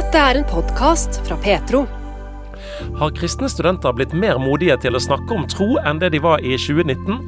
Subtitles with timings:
[0.00, 1.82] Dette er en podkast fra Petro.
[2.96, 6.40] Har kristne studenter blitt mer modige til å snakke om tro enn det de var
[6.40, 7.18] i 2019?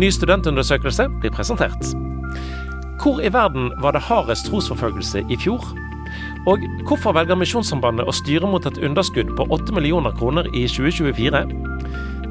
[0.00, 1.90] Ny studentundersøkelse blir presentert.
[3.02, 5.68] Hvor i verden var det hardest trosforfølgelse i fjor?
[6.48, 11.44] Og hvorfor velger Misjonssambandet å styre mot et underskudd på 8 millioner kroner i 2024?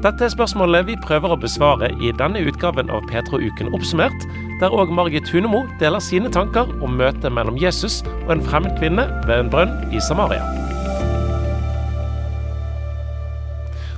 [0.02, 4.26] Dette er spørsmålet vi prøver å besvare i denne utgaven av Petro-uken oppsummert,
[4.64, 9.02] der òg Margit Hunemo deler sine tanker om møtet mellom Jesus og en fremmed kvinne
[9.28, 10.44] ved en brønn i Samaria.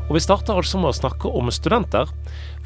[0.07, 2.11] Og Vi starter altså med å snakke om studenter.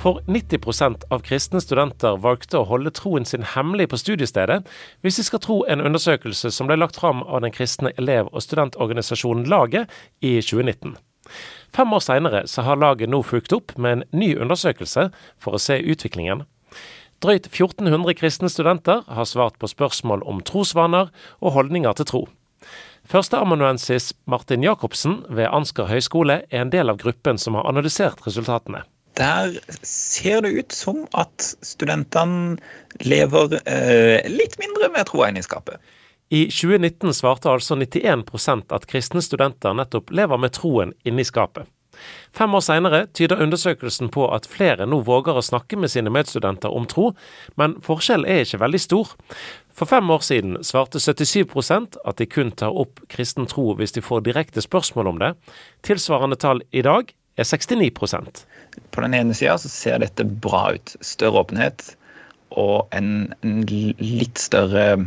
[0.01, 4.63] For 90% av kristne studenter valgte å holde troen sin hemmelig på studiestedet,
[5.01, 8.45] hvis vi skal tro en undersøkelse som ble lagt fram av den kristne elev- og
[8.45, 10.97] studentorganisasjonen Laget i 2019.
[11.73, 15.81] Fem år seinere har laget nå fulgt opp med en ny undersøkelse for å se
[15.81, 16.47] utviklingen.
[17.21, 21.11] Drøyt 1400 kristne studenter har svart på spørsmål om trosvaner
[21.45, 22.21] og holdninger til tro.
[23.13, 28.87] Førsteamanuensis Martin Jacobsen ved Ansgar høgskole er en del av gruppen som har analysert resultatene.
[29.21, 29.53] Der
[29.85, 32.57] ser det ut som at studentene
[33.05, 35.77] lever eh, litt mindre med troa inne i skapet.
[36.33, 41.69] I 2019 svarte altså 91% at kristne studenter nettopp lever med troen inni skapet.
[42.37, 46.73] Fem år senere tyder undersøkelsen på at flere nå våger å snakke med sine medstudenter
[46.75, 47.11] om tro,
[47.61, 49.15] men forskjellen er ikke veldig stor.
[49.77, 54.05] For fem år siden svarte 77% at de kun tar opp kristen tro hvis de
[54.05, 55.33] får direkte spørsmål om det.
[55.87, 58.45] Tilsvarende tall i dag er 69%
[58.91, 60.97] På den ene sida ser dette bra ut.
[61.01, 61.95] Større åpenhet
[62.51, 65.07] og en, en litt større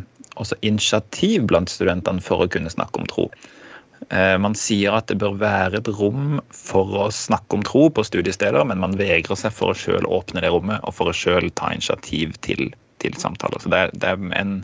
[0.62, 3.28] initiativ blant studentene for å kunne snakke om tro.
[4.09, 8.06] Eh, man sier at det bør være et rom for å snakke om tro på
[8.06, 11.50] studiesteder, men man vegrer seg for å sjøl åpne det rommet og for å sjøl
[11.59, 12.72] ta initiativ til,
[13.04, 13.62] til samtaler.
[13.64, 14.56] Så det er, det er en,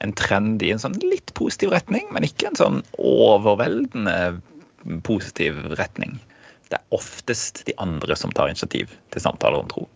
[0.00, 4.38] en, trend i en sånn litt positiv retning, men ikke en sånn overveldende
[5.06, 6.18] positiv retning.
[6.68, 9.86] Det er oftest de andre som tar initiativ til samtaler om tro.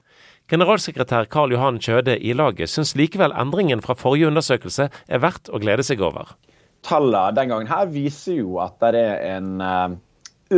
[0.53, 5.61] Generalsekretær Karl Johan Kjøde i laget syns likevel endringen fra forrige undersøkelse er verdt å
[5.62, 6.34] glede seg over
[6.87, 9.97] tallene den gangen her viser jo at det er en eh,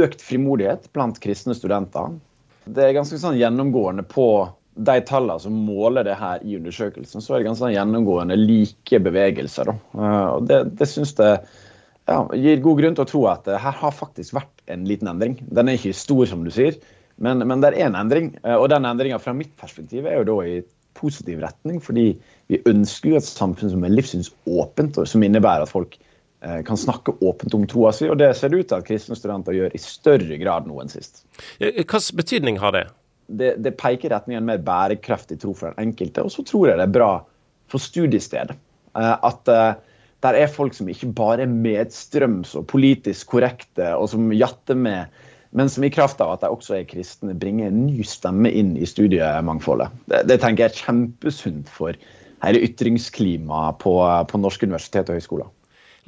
[0.05, 2.17] økt frimodighet blant kristne studenter.
[2.65, 4.27] Det er ganske sånn gjennomgående på
[4.75, 8.99] de tallene som måler det her i undersøkelsen, så er det ganske sånn gjennomgående like
[9.05, 9.71] bevegelser.
[9.71, 13.61] Eh, og det, det synes det ja, gir god grunn til å tro at det
[13.63, 15.39] her har faktisk vært en liten endring.
[15.45, 16.81] Den er ikke stor, som du sier,
[17.23, 18.33] men, men det er en endring.
[18.43, 20.57] Eh, og den endringa fra mitt perspektiv er jo da i
[20.95, 22.09] positiv retning, fordi
[22.51, 26.14] vi ønsker jo et samfunn som er livssynsåpent, og som innebærer at folk Eh,
[26.67, 29.57] kan snakke åpent om troa si, og det ser det ut til at kristne studenter
[29.57, 31.23] gjør i større grad nå enn sist.
[31.63, 32.85] Hvilken betydning har det?
[33.27, 33.55] det?
[33.65, 36.69] Det, peker i retning av en mer bærekraftig tro for den enkelte, og så tror
[36.69, 37.11] jeg det er bra
[37.73, 38.59] for studiestedet.
[38.99, 39.77] Eh, at eh,
[40.25, 45.13] der er folk som ikke bare er medstrøms og politisk korrekte, og som jatter med,
[45.55, 48.75] men som i kraft av at de også er kristne, bringer en ny stemme inn
[48.81, 49.93] i studiemangfoldet.
[50.11, 51.99] Det, det tenker jeg er kjempesunt for
[52.45, 53.93] hele ytringsklimaet på,
[54.31, 55.53] på norske universitet og høyskoler.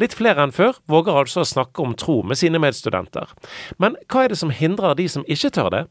[0.01, 3.31] Litt flere enn før våger altså å snakke om tro med sine medstudenter.
[3.81, 5.85] Men hva er det som hindrer de som ikke tør det?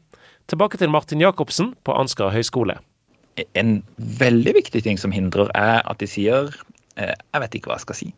[0.46, 2.78] Tilbake til Martin Jacobsen på Ansgar høgskole.
[3.58, 6.52] En veldig viktig ting som hindrer, er at de sier
[6.96, 8.12] eh, 'jeg vet ikke hva jeg skal si'.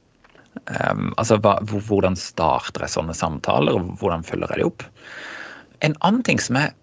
[0.69, 4.84] Um, altså, hva, Hvordan starter jeg sånne samtaler, og hvordan følger jeg de opp?
[5.81, 6.75] En annen ting som er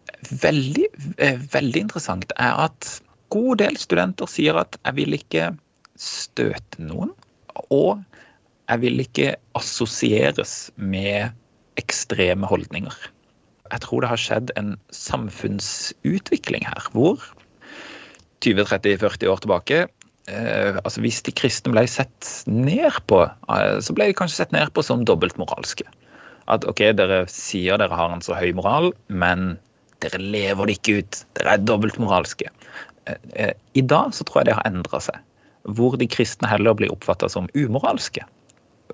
[0.41, 0.87] veldig,
[1.19, 5.57] eh, veldig interessant, er at god del studenter sier at 'jeg vil ikke
[5.95, 7.13] støte noen',
[7.69, 8.03] og
[8.65, 11.33] jeg vil ikke assosieres med
[11.79, 12.95] ekstreme holdninger.
[13.71, 17.21] Jeg tror det har skjedd en samfunnsutvikling her, hvor
[18.45, 19.77] 20-30-40 år tilbake
[20.29, 24.53] eh, altså Hvis de kristne ble sett ned på, eh, så ble de kanskje sett
[24.55, 25.87] ned på som dobbeltmoralske.
[26.51, 29.55] At OK, dere sier dere har en så høy moral, men
[30.05, 31.23] dere lever det ikke ut.
[31.39, 32.51] Dere er dobbeltmoralske.
[33.09, 35.17] Eh, eh, I dag så tror jeg det har endra seg.
[35.65, 38.25] Hvor de kristne heller blir oppfatta som umoralske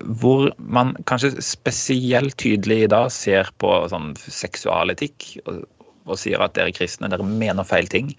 [0.00, 5.64] hvor man kanskje spesielt tydelig i dag ser på sånn seksualetikk og,
[6.06, 8.12] og, sier at dere kristne, dere mener feil ting.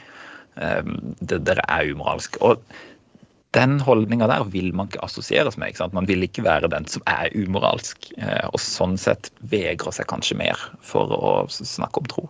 [0.53, 2.37] Um, dere er umoralske.
[2.45, 2.61] Og
[3.57, 5.73] den holdninga der vil man ikke assosieres med.
[5.73, 8.11] Ikke man vil ikke være den som er umoralsk.
[8.21, 12.29] Uh, og sånn sett vegrer seg kanskje mer for å snakke om tro.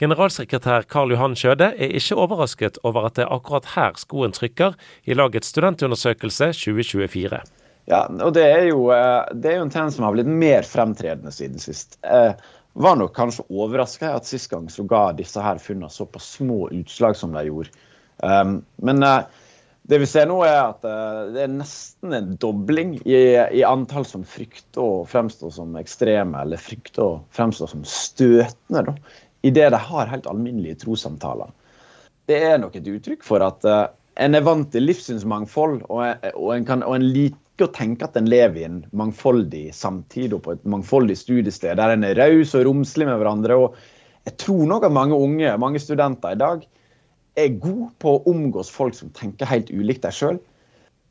[0.00, 4.78] Generalsekretær Karl Johan Skjøde er ikke overrasket over at det er akkurat her skoen trykker
[5.04, 7.42] i lagets studentundersøkelse 2024.
[7.88, 10.66] Ja, og det er, jo, eh, det er jo en trend som har blitt mer
[10.68, 11.96] fremtredende siden sist.
[12.02, 12.34] Eh,
[12.72, 17.16] var nok kanskje overraska at sist gang så ga disse her funnene såpass små utslag
[17.18, 17.72] som de gjorde.
[18.22, 19.22] Um, men eh,
[19.82, 23.16] Det vi ser nå, er at eh, det er nesten en dobling i,
[23.58, 28.94] i antall som frykter å fremstå som ekstreme, eller frykter å fremstå som støtende, da,
[29.42, 31.50] idet de har helt alminnelige trossamtaler.
[32.28, 33.88] Det er nok et uttrykk for at uh,
[34.20, 37.08] en er vant til livssynsmangfold, og, og, en kan, og en
[37.60, 41.76] liker å tenke at en lever i en mangfoldig samtid og på et mangfoldig studiested,
[41.76, 43.54] der en er raus og romslig med hverandre.
[43.56, 43.76] og
[44.24, 46.64] Jeg tror nok at mange unge, mange studenter i dag,
[47.36, 50.40] er gode på å omgås folk som tenker helt ulikt deg sjøl.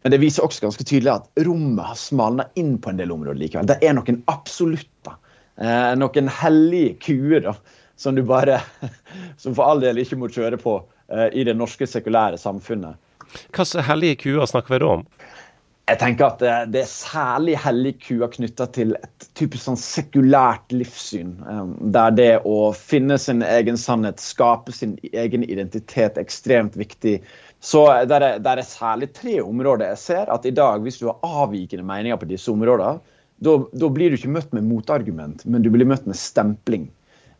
[0.04, 3.40] Men det viser også ganske tydelig at rommet har smalna inn på en del områder
[3.40, 3.68] likevel.
[3.68, 5.18] Det er noen absolutter.
[5.60, 7.54] Eh, noen hellige kuer da,
[8.00, 8.62] som du bare
[9.40, 10.78] Som for all del ikke må kjøre på
[11.12, 12.96] eh, i det norske sekulære samfunnet.
[13.30, 15.04] Hvilke hellige kuer snakker vi da om?
[15.89, 20.74] Jeg tenker at det, det er særlig hellig kua knytta til et typisk sånn sekulært
[20.75, 21.31] livssyn.
[21.47, 27.18] Um, der det å finne sin egen sannhet, skape sin egen identitet, er ekstremt viktig.
[27.59, 31.09] Så der er, der er særlig tre områder jeg ser at i dag, hvis du
[31.09, 33.01] har avvikende meninger på disse områdene,
[33.39, 36.89] da blir du ikke møtt med motargument, men du blir møtt med stempling.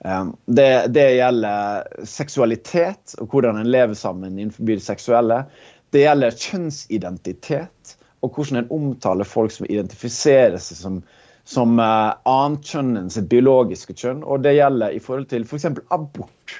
[0.08, 5.44] Um, det, det gjelder seksualitet og hvordan en lever sammen innenfor det seksuelle.
[5.92, 7.74] Det gjelder kjønnsidentitet
[8.22, 11.02] og hvordan en omtaler folk som identifiserer seg som,
[11.48, 14.24] som uh, enn sitt biologiske kjønn.
[14.24, 15.70] Og det gjelder i forhold til f.eks.
[15.70, 16.58] For abort.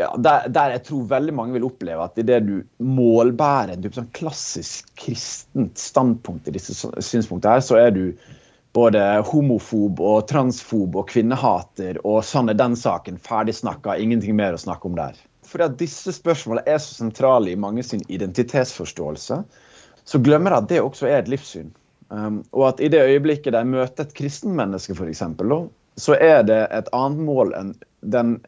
[0.00, 4.08] Ja, der, der, jeg tror veldig mange vil oppleve at idet du målbærer et sånn
[4.16, 8.06] klassisk kristent standpunkt i disse synspunktene, her, så er du
[8.72, 14.56] både homofob og transfob og kvinnehater, og sånn er den saken ferdig snakka, ingenting mer
[14.56, 15.18] å snakke om der.
[15.50, 19.42] Fordi at disse spørsmålene er så sentrale i mange sin identitetsforståelse
[20.10, 21.70] så glemmer de at det også er et livssyn.
[22.10, 25.22] Um, og at i det øyeblikket de møter et kristenmenneske, f.eks.,
[26.00, 28.38] så er det et annet mål enn den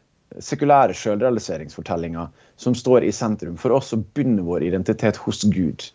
[0.43, 2.25] sekulære sjølrealiseringsfortellinga
[2.59, 5.85] som står i sentrum for oss å begynner vår identitet hos Gud.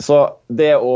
[0.00, 0.18] Så
[0.48, 0.94] det å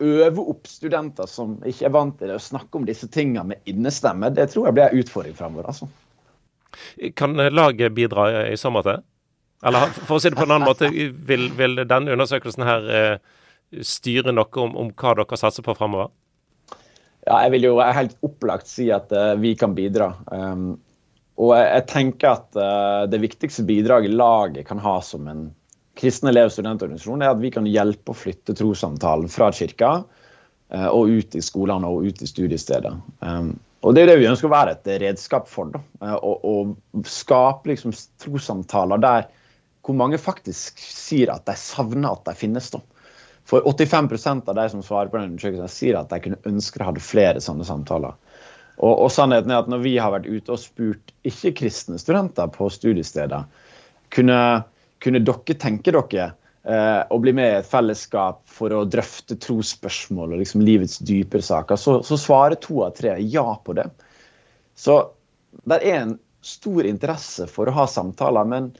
[0.00, 3.70] øve opp studenter som ikke er vant til det, å snakke om disse tingene med
[3.70, 5.70] innestemme, det tror jeg blir en utfordring framover.
[5.70, 5.88] Altså.
[7.16, 9.00] Kan laget bidra i så måte?
[9.66, 13.16] Eller for å si det på en annen måte, vil, vil denne undersøkelsen her eh,
[13.84, 16.10] styre noe om, om, hva dere satser på fremover?
[17.26, 20.14] Ja, jeg vil jo helt opplagt si at uh, vi kan bidra.
[20.32, 20.72] Um,
[21.40, 25.50] og jeg, jeg, tenker at uh, det viktigste bidraget laget kan ha som en
[26.00, 30.88] kristen elev- og studentorganisasjon, er at vi kan hjelpe å flytte trossamtalen fra kirka uh,
[30.88, 32.96] og ut i skolene og ut i studiesteder.
[33.20, 33.52] Um,
[33.84, 35.70] og Det er det vi ønsker å være et redskap for.
[35.72, 39.28] da, å skape liksom trossamtaler der
[39.84, 42.70] hvor mange faktisk sier at de savner at de finnes.
[42.72, 42.80] da.
[43.48, 46.86] For 85% av de som svarer på den undersøkelsen, sier at de kunne ønske de
[46.86, 48.18] hadde flere sånne samtaler.
[48.80, 52.68] Og, og, sannheten er at når vi har vært ute og spurt ikke-kristne studenter på
[52.72, 53.48] studiesteder,
[54.14, 54.38] kunne,
[55.04, 56.30] kunne dere tenke dere
[56.64, 61.44] eh, å bli med i et fellesskap for å drøfte trosspørsmål og liksom livets dypere
[61.44, 63.90] saker, så, så svarer to av tre ja på det.
[64.78, 65.02] Så
[65.68, 68.48] det er en stor interesse for å ha samtaler.
[68.48, 68.72] men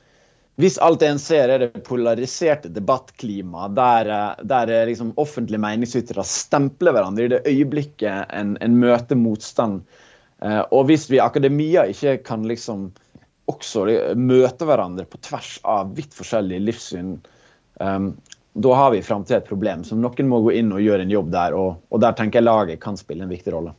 [0.61, 6.25] hvis alt en ser er det polariserte debattklima der, eh, der eh, liksom offentlige meningsytere
[6.27, 9.83] stempler hverandre i det øyeblikket en, en møter motstand.
[10.43, 12.91] Eh, og hvis vi i akademia ikke kan liksom
[13.51, 17.17] også møte hverandre på tvers av vidt forskjellige livssyn,
[17.83, 18.13] um,
[18.55, 19.83] da har vi i framtida et problem.
[19.83, 22.47] Så noen må gå inn og gjøre en jobb der, og, og der tenker jeg
[22.47, 23.75] laget kan spille en viktig rolle.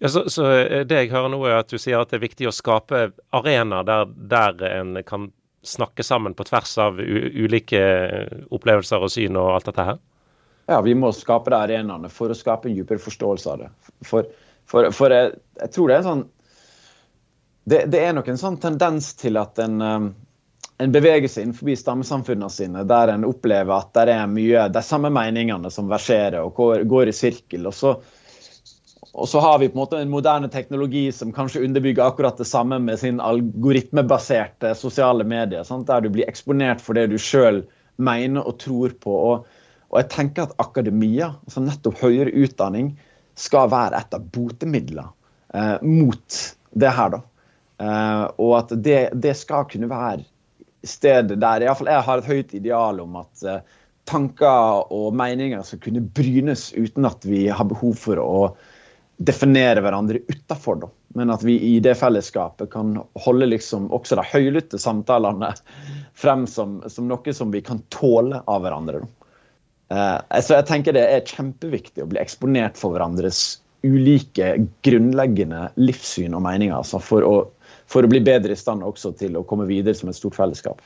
[0.00, 0.48] Ja, så, så,
[0.88, 3.84] Det jeg hører nå er at du sier at det er viktig å skape arenaer
[3.84, 5.28] der, der en kan
[5.62, 7.82] snakke sammen på tvers av ulike
[8.50, 10.00] opplevelser og syn og alt dette her?
[10.70, 13.70] Ja, vi må skape de arenaene for å skape en dypere forståelse av det.
[14.06, 14.28] For,
[14.68, 16.26] for, for jeg, jeg, tror det er sånn
[17.64, 20.08] det, det, er nok en sånn tendens til at en, um,
[20.82, 25.12] en beveger seg innenfor stammesamfunnene sine, der en opplever at det er mye de samme
[25.14, 27.68] meningene som verserer og går, går i sirkel.
[27.70, 27.94] og så
[29.12, 32.48] og så har vi på en måte en moderne teknologi som kanskje underbygger akkurat det
[32.48, 35.86] samme med sin algoritmebaserte sosiale medier, sant?
[35.86, 37.60] der du blir eksponert for det du sjøl
[38.00, 39.12] mener og tror på.
[39.12, 39.58] Og,
[39.90, 42.94] og, jeg tenker at akademia, altså nettopp høyere utdanning,
[43.36, 45.06] skal være et av botemidlene
[45.54, 46.40] eh, mot
[46.72, 47.12] det her.
[47.12, 47.22] da.
[47.84, 50.24] Eh, og at det, det, skal kunne være
[50.82, 53.62] stedet der iallfall jeg har et høyt ideal om at eh,
[54.08, 58.36] tanker og meninger skal kunne brynes uten at vi har behov for å
[59.16, 64.80] definere hverandre utafor, men at vi i det fellesskapet kan holde liksom også de høylytte
[64.80, 65.52] samtalene
[66.18, 69.04] frem som, som, noe som vi kan tåle av hverandre.
[69.92, 74.54] Eh, så jeg tenker det er kjempeviktig å bli eksponert for hverandres ulike
[74.86, 79.38] grunnleggende livssyn og meninger, altså for, å, for å bli bedre i stand også til
[79.38, 80.82] å komme videre som et stort fellesskap.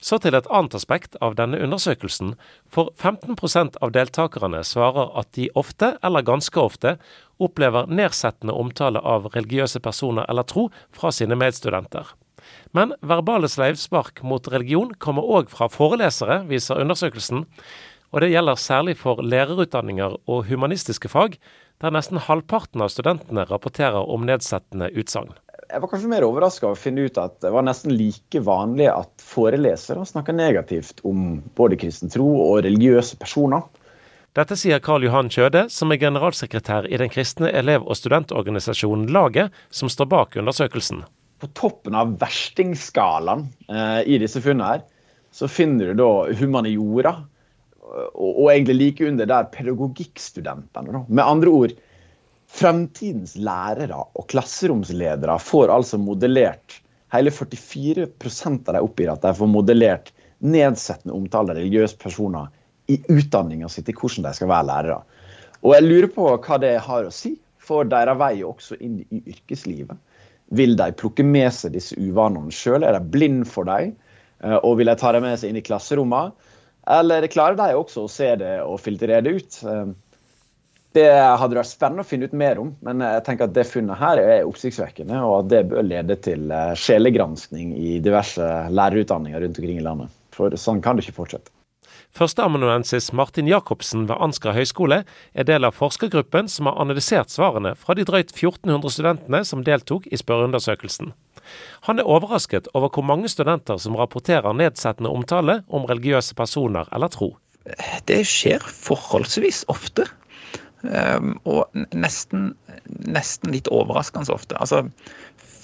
[0.00, 2.34] Så til et annet aspekt av denne undersøkelsen.
[2.72, 6.96] For 15% av deltakerne svarer at de ofte, eller ganske ofte,
[7.42, 12.14] opplever nedsettende omtale av religiøse personer eller tro fra sine medstudenter.
[12.76, 17.46] Men verbale sleivspark mot religion kommer òg fra forelesere, viser undersøkelsen.
[18.14, 21.40] Og det gjelder særlig for lærerutdanninger og humanistiske fag,
[21.82, 25.34] der nesten halvparten av studentene rapporterer om nedsettende utsagn.
[25.66, 29.10] Jeg var kanskje mer overraska å finne ut at det var nesten like vanlig at
[29.24, 33.64] forelesere snakka negativt om både kristen tro og religiøse personer.
[34.36, 39.54] Dette sier Karl Johan Kjøde, som er generalsekretær i den kristne elev- og studentorganisasjonen Laget,
[39.72, 41.00] som står bak undersøkelsen.
[41.40, 44.84] På toppen av verstingskalaen eh, i disse funnene her,
[45.32, 47.14] så finner du da humaniora,
[47.86, 51.06] og, og egentlig like under der pedagogikkstudentene.
[51.08, 51.74] Med andre ord,
[52.56, 56.80] fremtidens lærere og klasseromsledere får altså modellert
[57.14, 58.08] Hele 44
[58.66, 60.08] av de oppgir at de får modellert
[60.42, 62.48] nedsettende omtale av religiøse personer
[62.90, 64.96] i utdanninga si til hvordan de skal være lærere.
[65.62, 69.22] Og jeg lurer på hva det har å si for deres vei også inn i
[69.22, 69.96] yrkeslivet.
[70.54, 72.84] Vil de plukke med seg disse uvanene sjøl?
[72.86, 73.94] Er de blind for dem?
[74.42, 76.34] Eh, og vil de ta dem med seg inn i klasserommene?
[76.86, 79.62] Eller klarer de også å se det og filtrere det ut?
[80.96, 84.00] Det hadde vært spennende å finne ut mer om, men jeg tenker at det funnet
[84.00, 89.60] her er oppsiktsvekkende, og at det bør lede til eh, sjelegranskning i diverse lærerutdanninger rundt
[89.60, 90.14] omkring i landet.
[90.32, 91.52] For sånn kan det ikke fortsette.
[92.16, 95.02] Førsteamanuensis Martin Jacobsen ved Ansgar høgskole
[95.36, 100.08] er del av forskergruppen som har analysert svarene fra de drøyt 1400 studentene som deltok
[100.08, 101.12] i spørreundersøkelsen.
[101.86, 107.12] Han er overrasket over hvor mange studenter som rapporterer nedsettende omtale om religiøse personer eller
[107.12, 107.34] tro.
[108.08, 110.06] Det skjer forholdsvis ofte.
[110.92, 112.50] Ehm, og nesten,
[113.06, 114.58] nesten litt overraskende ofte.
[114.60, 114.84] Altså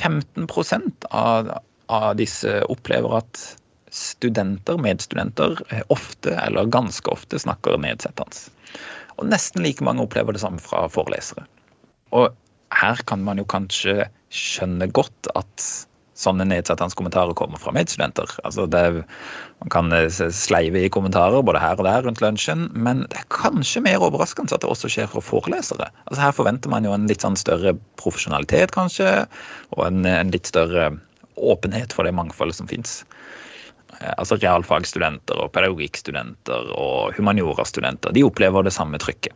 [0.03, 1.53] 15% av,
[1.93, 3.43] av disse opplever at
[3.93, 8.49] studenter, medstudenter, eh, ofte eller ganske ofte snakker nedsettende.
[9.21, 11.45] Og nesten like mange opplever det samme fra forelesere.
[12.17, 12.33] Og
[12.73, 15.67] her kan man jo kanskje skjønne godt at
[16.19, 18.29] sånne nedsettende kommentarer kommer fra medstudenter.
[18.45, 18.83] Altså det,
[19.63, 23.31] man kan eh, sleive i kommentarer både her og der rundt lunsjen, men det er
[23.33, 25.89] kanskje mer overraskende at det også skjer fra forelesere.
[26.07, 29.25] Altså Her forventer man jo en litt sånn større profesjonalitet, kanskje,
[29.77, 30.91] og en, en litt større
[31.41, 33.01] åpenhet for det mangfoldet som fins.
[34.01, 39.33] Eh, altså Realfagsstudenter og pedagogikkstudenter og humaniorastudenter de opplever det samme trykket.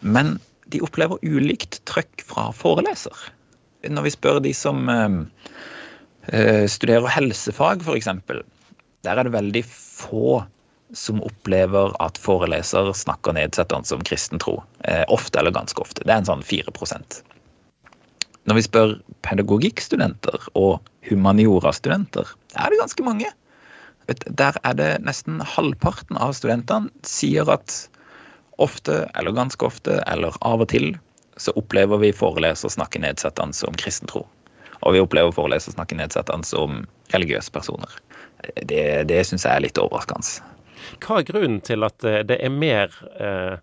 [0.00, 0.36] Men
[0.68, 3.16] de opplever ulikt trykk fra foreleser.
[3.88, 5.18] Når vi spør de som eh,
[6.68, 8.08] studerer helsefag, f.eks.,
[9.06, 10.40] der er det veldig få
[10.96, 14.58] som opplever at foreleser snakker nedsettende om kristen tro.
[14.84, 16.04] Eh, ofte eller ganske ofte.
[16.04, 17.20] Det er en sånn 4%
[18.48, 18.94] Når vi spør
[19.26, 23.28] pedagogikkstudenter og humaniorastudenter, er det ganske mange.
[24.08, 27.74] Der er det nesten halvparten av studentene sier at
[28.56, 30.94] ofte eller ganske ofte eller av og til
[31.38, 34.24] så opplever vi foreleser snakke nedsettende om kristen tro.
[34.86, 37.98] Og vi opplever forelesere snakke nedsettende om religiøse personer.
[38.62, 40.44] Det, det syns jeg er litt overraskende.
[41.02, 43.58] Hva er grunnen til at det er mer eh,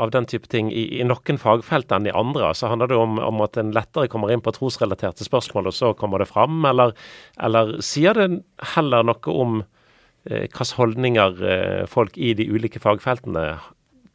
[0.00, 2.52] av den type ting i, i, noen fagfelt enn i andre?
[2.56, 5.92] Så handler det om, om, at en lettere kommer inn på trosrelaterte spørsmål, og så
[5.98, 6.62] kommer det fram?
[6.68, 6.94] Eller,
[7.42, 8.30] eller sier det
[8.76, 13.52] heller noe om eh, hvilke holdninger eh, folk i de ulike fagfeltene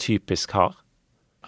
[0.02, 0.76] typisk har?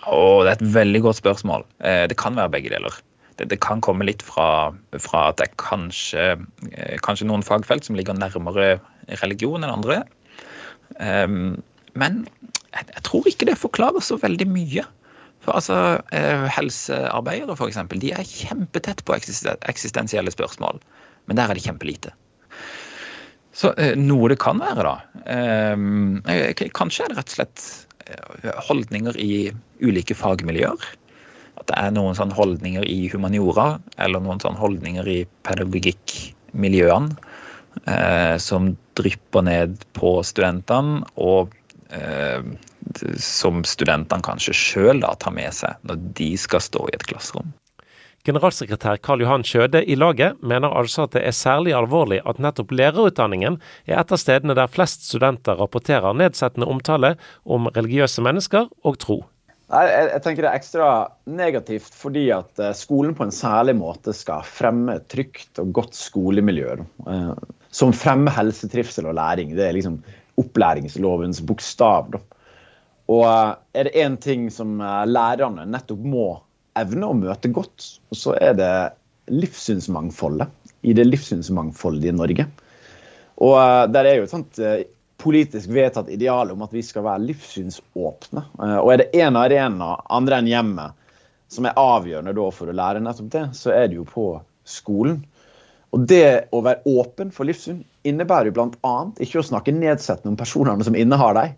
[0.06, 1.66] Oh, det er et veldig godt spørsmål.
[1.82, 3.02] Eh, det kan være begge deler
[3.38, 6.28] det, det, kan komme litt fra, fra at det er kanskje,
[6.72, 8.78] eh, kanskje, noen fagfelt som ligger nærmere
[9.22, 10.02] religion enn andre.
[10.98, 11.58] Um,
[11.98, 12.24] men
[12.74, 14.86] jeg, jeg, tror ikke det forklarer så veldig mye.
[15.46, 15.80] For altså,
[16.16, 20.82] eh, Helsearbeidere for eksempel, de er kjempetett på eksistensielle spørsmål,
[21.30, 22.14] men der er de kjempelite.
[23.58, 26.20] Så eh, noe det kan være, da um,
[26.78, 27.68] Kanskje er det rett og slett
[28.70, 29.50] holdninger i
[29.84, 30.86] ulike fagmiljøer
[31.58, 37.16] at det er noen sånne holdninger i humaniora eller noen sånne holdninger i pedagogikkmiljøene
[37.86, 41.54] eh, som drypper ned på studentene, og
[41.94, 42.42] eh,
[43.22, 47.56] som studentene kanskje sjøl tar med seg når de skal stå i et klasserom.
[48.28, 52.74] Generalsekretær Karl Johan Kjøde i laget mener altså at det er særlig alvorlig at nettopp
[52.76, 53.56] lærerutdanningen
[53.88, 59.22] er et av stedene der flest studenter rapporterer nedsettende omtale om religiøse mennesker og tro.
[59.68, 60.90] Jeg, jeg, tenker Det er ekstra
[61.28, 66.78] negativt fordi at eh, skolen på en særlig måte skal fremme trygt og godt skolemiljø.
[67.12, 67.34] Eh,
[67.78, 69.52] som fremmer helsetrivsel og læring.
[69.58, 70.00] Det er liksom
[70.40, 72.16] opplæringslovens bokstav.
[73.12, 76.28] Og eh, er det én ting som lærerne nettopp må
[76.78, 77.84] evne å møte godt,
[78.14, 78.74] så er det
[79.34, 82.46] livssynsmangfoldet i det livssynsmangfoldige Norge.
[83.44, 83.58] Og
[83.92, 84.60] der er jo et sånt
[85.18, 88.44] politisk vedtatt ideal om at vi skal være livssynsåpne.
[88.60, 90.98] Uh, og er det én arena andre enn hjemmet
[91.52, 94.30] som er avgjørende for å lære nettopp det, så er det jo på
[94.68, 95.22] skolen.
[95.96, 98.96] Og det å være åpen for livssyn innebærer jo bl.a.
[99.24, 101.56] ikke å snakke nedsettende om personene som innehar deg.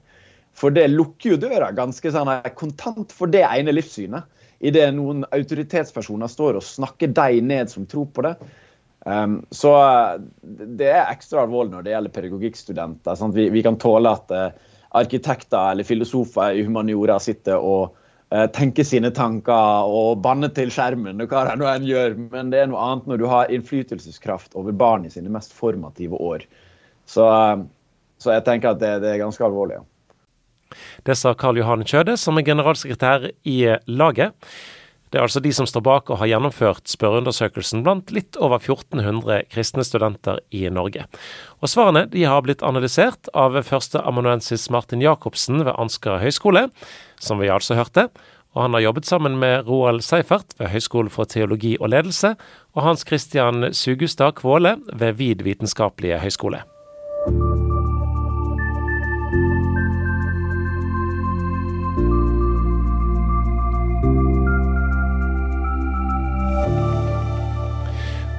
[0.53, 4.27] For det lukker jo døra ganske sånn kontant for det ene livssynet.
[4.59, 8.35] Idet noen autoritetspersoner står og snakker deg ned som tror på det.
[9.09, 9.71] Um, så
[10.43, 13.15] det er ekstra alvorlig når det gjelder pedagogikkstudenter.
[13.17, 13.33] Sant?
[13.35, 17.95] vi, vi, kan tåle at uh, arkitekter eller filosofer i humaniora sitter og
[18.35, 22.17] uh, tenker sine tanker og banner til skjermen, og hva det nå enn gjør.
[22.35, 26.19] Men det er noe annet når du har innflytelseskraft over barn i sine mest formative
[26.19, 26.45] år.
[27.09, 27.65] Så, uh,
[28.21, 29.81] så jeg tenker at det, det er ganske alvorlig.
[31.01, 34.37] Det sa Karl Johan Kjøde, som er generalsekretær i laget.
[35.09, 39.47] Det er altså de som står bak og har gjennomført spørreundersøkelsen blant litt over 1400
[39.49, 41.07] kristne studenter i Norge.
[41.59, 46.67] Og Svarene de har blitt analysert av førsteamanuensis Martin Jacobsen ved Ansgar høgskole,
[47.19, 48.09] som vi altså hørte.
[48.57, 52.35] Og han har jobbet sammen med Roald Seifert ved Høgskolen for teologi og ledelse,
[52.73, 56.65] og Hans Christian Sugustad Kvåle ved Vid vitenskapelige høgskole.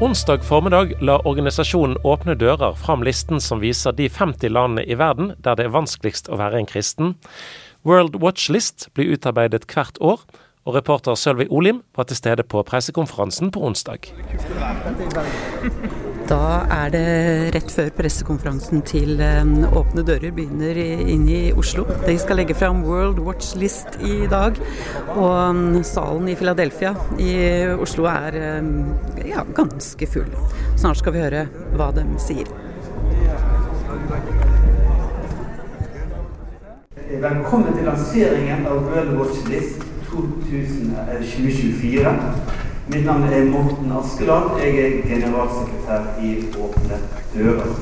[0.01, 5.35] Onsdag formiddag la organisasjonen Åpne dører fram listen som viser de 50 landene i verden
[5.45, 7.11] der det er vanskeligst å være en kristen.
[7.85, 10.25] World Watch List blir utarbeidet hvert år,
[10.65, 14.09] og reporter Sølvi Olim var til stede på pressekonferansen på onsdag.
[16.31, 17.01] Da er det
[17.57, 21.83] rett før pressekonferansen til um, Åpne dører begynner inn i Oslo.
[22.05, 24.55] De skal legge fram World Watch List i dag.
[25.17, 27.35] Og um, salen i Philadelphia i
[27.75, 28.95] Oslo er um,
[29.27, 30.31] ja, ganske full.
[30.79, 32.47] Snart skal vi høre hva de sier.
[37.11, 39.83] Velkommen til lanseringen av World Watch List
[40.15, 42.60] 2024.
[42.93, 44.51] Mitt navn er Morten Askeland.
[44.59, 46.97] Jeg er generalsekretær i Åpne
[47.35, 47.75] dører.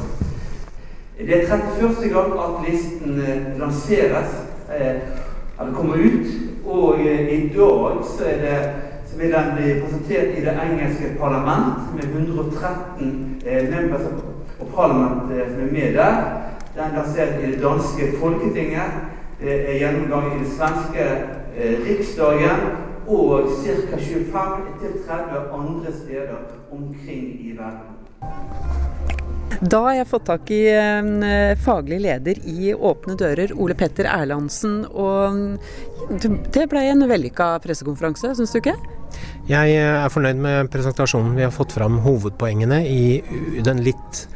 [1.18, 2.10] Det er 31.
[2.12, 4.30] gang at listen eh, lanseres,
[4.78, 6.26] eller eh, kommer ut.
[6.66, 8.58] Og eh, i dag så, det,
[9.10, 13.40] så vil den bli presentert i det engelske parlament med 113
[13.70, 14.06] members
[14.60, 16.14] og parlament som er med der.
[16.74, 18.92] Den er lansert i det danske Folketinget.
[19.40, 21.08] Er gjennomgang i det svenske
[21.86, 23.96] Riksdagen og ca.
[23.96, 26.38] 25-30 andre steder
[26.70, 27.94] omkring i verden.
[29.58, 34.84] Da har jeg fått tak i eh, faglig leder i Åpne dører, Ole Petter Erlandsen.
[34.92, 35.58] Og
[36.54, 38.76] det ble en vellykka pressekonferanse, syns du ikke?
[39.48, 41.34] Jeg er fornøyd med presentasjonen.
[41.38, 43.02] Vi har fått fram hovedpoengene i
[43.64, 44.26] den litt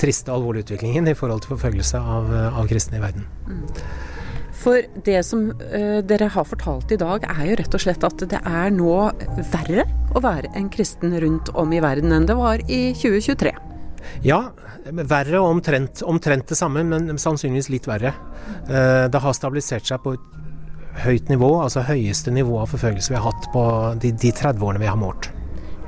[0.00, 2.30] triste, alvorlige utviklingen i forhold til forfølgelse av,
[2.60, 3.26] av kristne i verden.
[3.48, 3.64] Mm.
[4.60, 8.24] For det som uh, dere har fortalt i dag, er jo rett og slett at
[8.28, 8.92] det er nå
[9.52, 13.54] verre å være en kristen rundt om i verden enn det var i 2023.
[14.24, 14.42] Ja,
[14.90, 18.14] verre og omtrent, omtrent det samme, men sannsynligvis litt verre.
[18.68, 20.30] Uh, det har stabilisert seg på et
[21.04, 23.64] høyt nivå, altså høyeste nivå av forfølgelse vi har hatt på
[24.02, 25.30] de, de 30 årene vi har målt.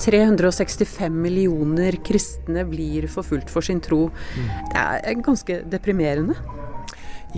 [0.02, 4.08] 365 millioner kristne blir forfulgt for sin tro.
[4.10, 4.48] Mm.
[4.72, 6.34] Det er ganske deprimerende.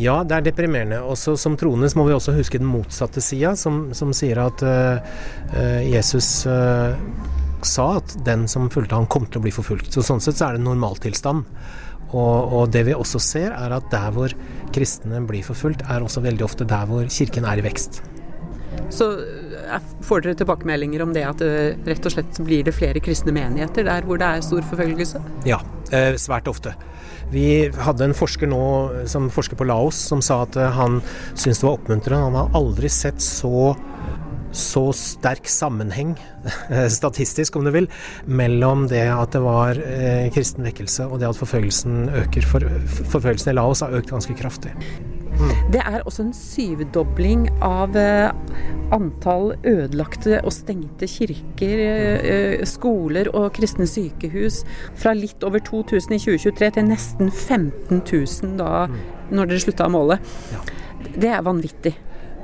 [0.01, 0.99] Ja, det er deprimerende.
[1.07, 5.21] Også som troende må vi også huske den motsatte sida, som, som, sier at uh,
[5.87, 6.97] Jesus uh,
[7.65, 9.93] sa at den som fulgte han kom til å bli forfulgt.
[9.95, 11.47] Så Sånn sett så er det en normaltilstand.
[12.15, 14.35] Og, og det vi også ser, er at der hvor
[14.75, 18.03] kristne blir forfulgt, er også veldig ofte der hvor kirken er i vekst.
[18.95, 19.09] Så
[20.05, 23.87] får dere tilbakemeldinger om det at det, rett og slett blir det flere kristne menigheter
[23.89, 25.23] der hvor det er stor forfølgelse?
[25.49, 25.61] Ja,
[26.21, 26.75] svært ofte.
[27.33, 28.65] Vi hadde en forsker nå
[29.11, 31.01] som forsker på Laos, som sa at eh, han
[31.33, 32.29] syntes det var oppmuntrende.
[32.29, 33.73] Han har aldri sett så
[34.55, 36.13] så sterk sammenheng,
[36.99, 37.89] statistisk om du vil,
[38.31, 42.47] mellom det at det var eh, kristen vekkelse og det at forfølgelsen øker.
[42.47, 42.69] For,
[43.17, 44.71] forfølgelsen i Laos har økt ganske kraftig.
[45.75, 48.31] Det er også en syvdobling av eh,
[48.95, 54.63] antall ødelagte og stengte kirker, eh, skoler og kristne sykehus.
[55.01, 58.87] Fra litt over 2000 i 2023 til nesten 15 000 da,
[59.35, 60.21] når dere slutta å måle.
[61.15, 61.95] Det er vanvittig.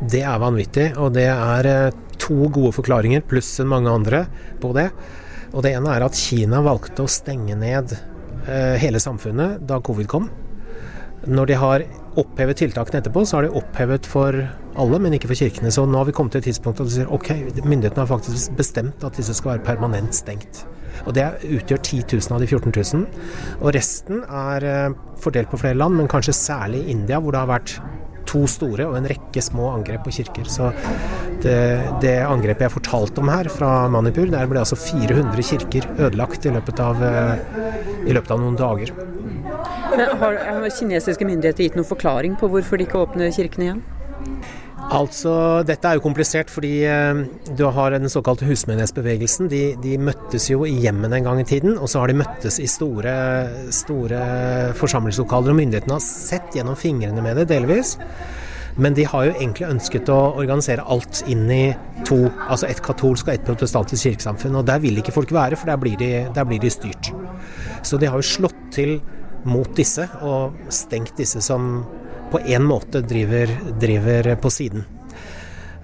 [0.01, 4.25] Det er vanvittig, og det er eh, to gode forklaringer pluss mange andre
[4.61, 4.91] på det.
[5.55, 7.95] Og det ene er at Kina valgte å stenge ned
[8.81, 10.31] hele samfunnet da covid kom.
[11.29, 11.83] Når de har
[12.19, 14.37] opphevet tiltakene etterpå, så har de opphevet for
[14.81, 15.71] alle, men ikke for kirkene.
[15.75, 17.31] Så nå har vi kommet til et tidspunkt at de sier ok,
[17.63, 20.65] myndighetene har faktisk bestemt at disse skal være permanent stengt.
[21.07, 23.07] Og det utgjør 10 000 av de 14 000.
[23.61, 27.45] Og resten er eh, fordelt på flere land, men kanskje særlig i India, hvor det
[27.45, 27.79] har vært
[28.31, 30.47] to store og en rekke små angrep på kirker.
[30.51, 30.71] Så
[31.43, 31.57] det,
[32.03, 36.55] det angrepet jeg fortalte om her, fra Manipur, der ble altså 400 kirker ødelagt i
[36.55, 38.95] løpet av, eh, i løpet av noen dager.
[39.91, 43.83] Har, har kinesiske myndigheter gitt noen forklaring på hvorfor de ikke åpner kirkene igjen?
[44.91, 47.21] Altså, Dette er jo komplisert fordi eh,
[47.59, 49.51] du har den såkalte husmenighetsbevegelsen.
[49.53, 52.59] De, de, møttes jo i hjemmene en gang i tiden, og så har de møttes
[52.63, 53.15] i store,
[53.75, 54.23] store
[54.81, 55.53] forsamlingslokaler.
[55.53, 57.97] Og myndighetene har sett gjennom fingrene med det, delvis.
[58.81, 61.65] Men de har jo egentlig ønsket å organisere alt inn i
[62.09, 64.59] to, altså ett katolsk og ett protestantisk kirkesamfunn.
[64.59, 67.13] Og der vil ikke folk være, for der blir de, der blir de styrt.
[67.87, 68.99] Så de har jo slått til
[69.49, 71.85] mot disse og stengt disse som
[72.31, 73.51] på en måte driver,
[73.81, 74.85] driver på siden.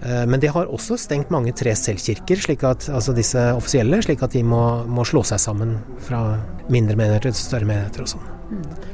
[0.02, 4.22] Eh, men de har også stengt mange tre selvkirker, slik at, altså disse offisielle, slik
[4.22, 6.22] at de må, må, slå seg sammen fra
[6.72, 8.32] mindre menigheter til større menigheter og sånn.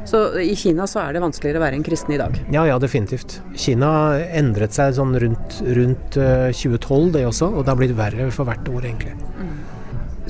[0.09, 2.38] Så i Kina så er det vanskeligere å være en kristen i dag?
[2.55, 3.40] Ja, ja, definitivt.
[3.59, 3.90] Kina
[4.33, 8.48] endret seg sånn rundt, rundt 2012, eh, det også, og det har blitt verre for
[8.48, 9.18] hvert år, egentlig.
[9.37, 9.53] Mm.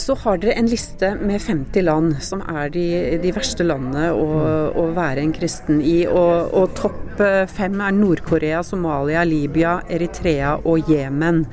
[0.01, 2.87] Så har dere en liste med 50 land som er de,
[3.23, 4.27] de verste landene å,
[4.73, 6.03] å, være en kristen i.
[6.09, 7.21] Og, og topp
[7.53, 11.45] fem er Nord-Korea, Somalia, Libya, Eritrea og Jemen.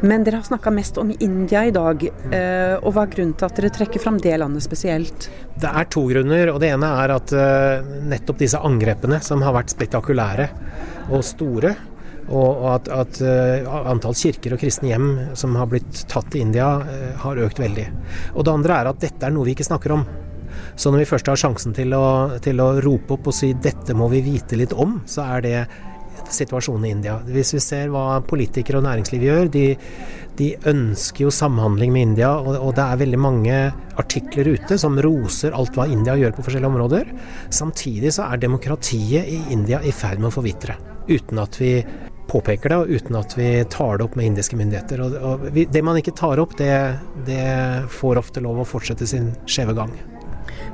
[0.00, 2.04] Men dere har snakka mest om India i dag.
[2.04, 5.28] Eh, og hva er grunnen til at dere trekker fram det landet spesielt?
[5.60, 6.54] Det er to grunner.
[6.54, 10.48] og Det ene er at eh, nettopp disse angrepene, som har vært spektakulære
[11.10, 11.74] og store,
[12.30, 16.72] og at, at uh, antall kirker og kristne hjem som har blitt tatt i India,
[16.80, 17.86] uh, har økt veldig.
[18.36, 20.06] Og det andre er at dette er noe vi ikke snakker om.
[20.78, 23.94] Så når vi først har sjansen til å, til å rope opp og si dette
[23.96, 25.56] må vi vite litt om, så er det
[26.30, 27.18] situasjonen i India.
[27.26, 29.64] Hvis vi ser hva politikere og næringsliv gjør, de,
[30.38, 33.58] de ønsker jo samhandling med India, og, og, det er veldig mange
[34.00, 37.10] artikler ute som roser alt hva India gjør på forskjellige områder.
[37.54, 40.78] Samtidig så er demokratiet i India i ferd med å forvitre,
[41.10, 41.74] uten at vi
[42.30, 45.02] påpeker det, og uten at vi tar det opp med indiske myndigheter.
[45.04, 46.72] Og, og vi, det man ikke tar opp, det,
[47.26, 47.42] det
[47.92, 49.92] får ofte lov å fortsette sin skjeve gang.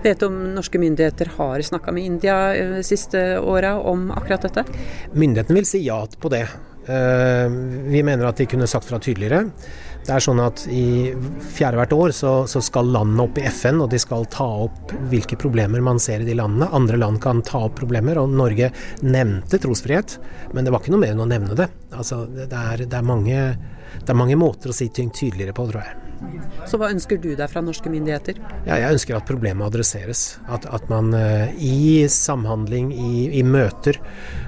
[0.04, 4.46] Vet du om norske myndigheter har snakka med India de eh, siste åra om akkurat
[4.46, 4.66] dette?
[5.16, 6.44] Myndighetene vil si ja på det.
[6.86, 7.48] Eh,
[7.90, 9.48] vi mener at de kunne sagt fra tydeligere.
[10.06, 11.10] Det er sånn at I
[11.56, 14.92] fjerde hvert år så, så, skal landene opp i FN, og de skal ta opp
[15.10, 16.68] hvilke problemer man ser i de landene.
[16.78, 18.70] Andre land kan ta opp problemer, og Norge
[19.02, 20.18] nevnte trosfrihet,
[20.54, 21.66] men det var ikke noe mer enn å nevne det.
[21.90, 23.40] Altså, det, er, det, er mange,
[24.02, 26.06] det er mange måter å si ting tydeligere på, tror jeg.
[26.66, 28.38] Så hva ønsker du deg fra norske myndigheter?
[28.66, 30.38] Ja, jeg ønsker at problemet adresseres.
[30.50, 33.98] At, at man uh, i samhandling, i, i møter,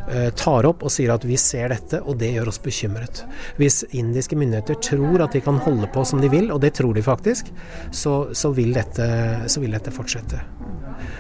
[0.09, 3.23] uh, tar opp og sier at vi ser dette, og det gjør oss bekymret.
[3.61, 6.97] Hvis indiske myndigheter tror at de kan holde på som de vil, og det tror
[6.97, 7.53] de faktisk,
[7.93, 9.07] så, så, vil, dette,
[9.47, 10.41] så vil, dette, fortsette.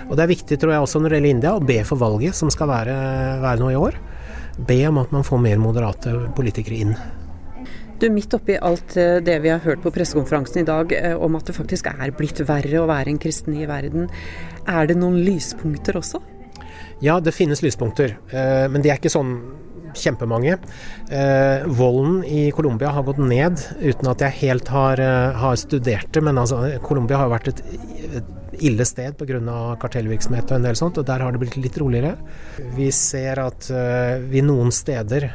[0.09, 2.37] Og Det er viktig tror jeg også når det gjelder India, å be for valget
[2.37, 2.99] som skal være,
[3.45, 4.01] være nå i år.
[4.59, 6.97] Be om at man får mer moderate politikere inn.
[7.99, 11.35] Du, Midt oppi alt eh, det vi har hørt på pressekonferansen i dag eh, om
[11.35, 14.07] at det faktisk er blitt verre å være en kristen i verden,
[14.71, 16.21] er det noen lyspunkter også?
[17.03, 19.41] Ja, det finnes lyspunkter, eh, men de er ikke sånn
[19.99, 20.59] kjempemange.
[21.75, 25.01] volden i Colombia har gått ned, uten at jeg helt har,
[25.35, 26.23] har studert det.
[26.23, 27.63] Men altså, Colombia har vært et,
[28.21, 28.29] et
[28.65, 29.41] ille sted pga.
[29.81, 32.17] kartellvirksomhet og en del sånt, og der har det blitt litt roligere.
[32.77, 35.29] Vi ser at uh, vi noen steder,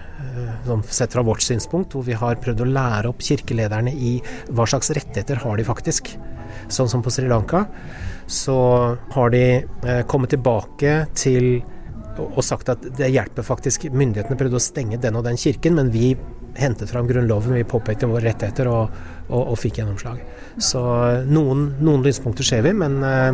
[0.67, 4.15] uh, sett fra vårt synspunkt, hvor vi har prøvd å lære opp kirkelederne i
[4.49, 6.15] hva slags rettigheter har de faktisk,
[6.71, 7.65] sånn som på Sri Lanka,
[8.27, 8.57] så
[9.15, 9.45] har de
[9.86, 11.63] uh, kommet tilbake til
[12.13, 15.89] og sagt at det hjelper faktisk Myndighetene prøvde å stenge den og den kirken, men
[15.89, 16.12] vi
[16.55, 20.21] hentet fram Grunnloven, vi påpekte våre rettigheter og, og, og fikk gjennomslag.
[20.61, 20.81] Så
[21.25, 23.33] noen, noen lyspunkter ser vi, men, eh,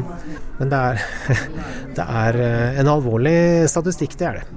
[0.60, 1.02] men det, er,
[1.98, 4.48] det, er, eh, en alvorlig statistikk, det er det.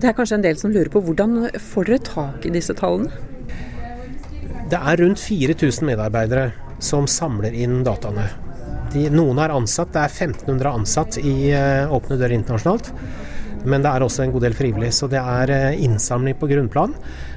[0.00, 3.12] Det er kanskje en del som lurer på hvordan får dere tak i disse tallene?
[4.70, 6.50] Det er rundt 4000 medarbeidere
[6.80, 8.28] som samler inn dataene.
[8.94, 11.34] De, noen er ansatt, det er 1500 ansatt i
[11.90, 12.92] Åpne dører internasjonalt.
[13.68, 16.94] Men det er også en god del frivillig, så det er innsamling på grunnplan.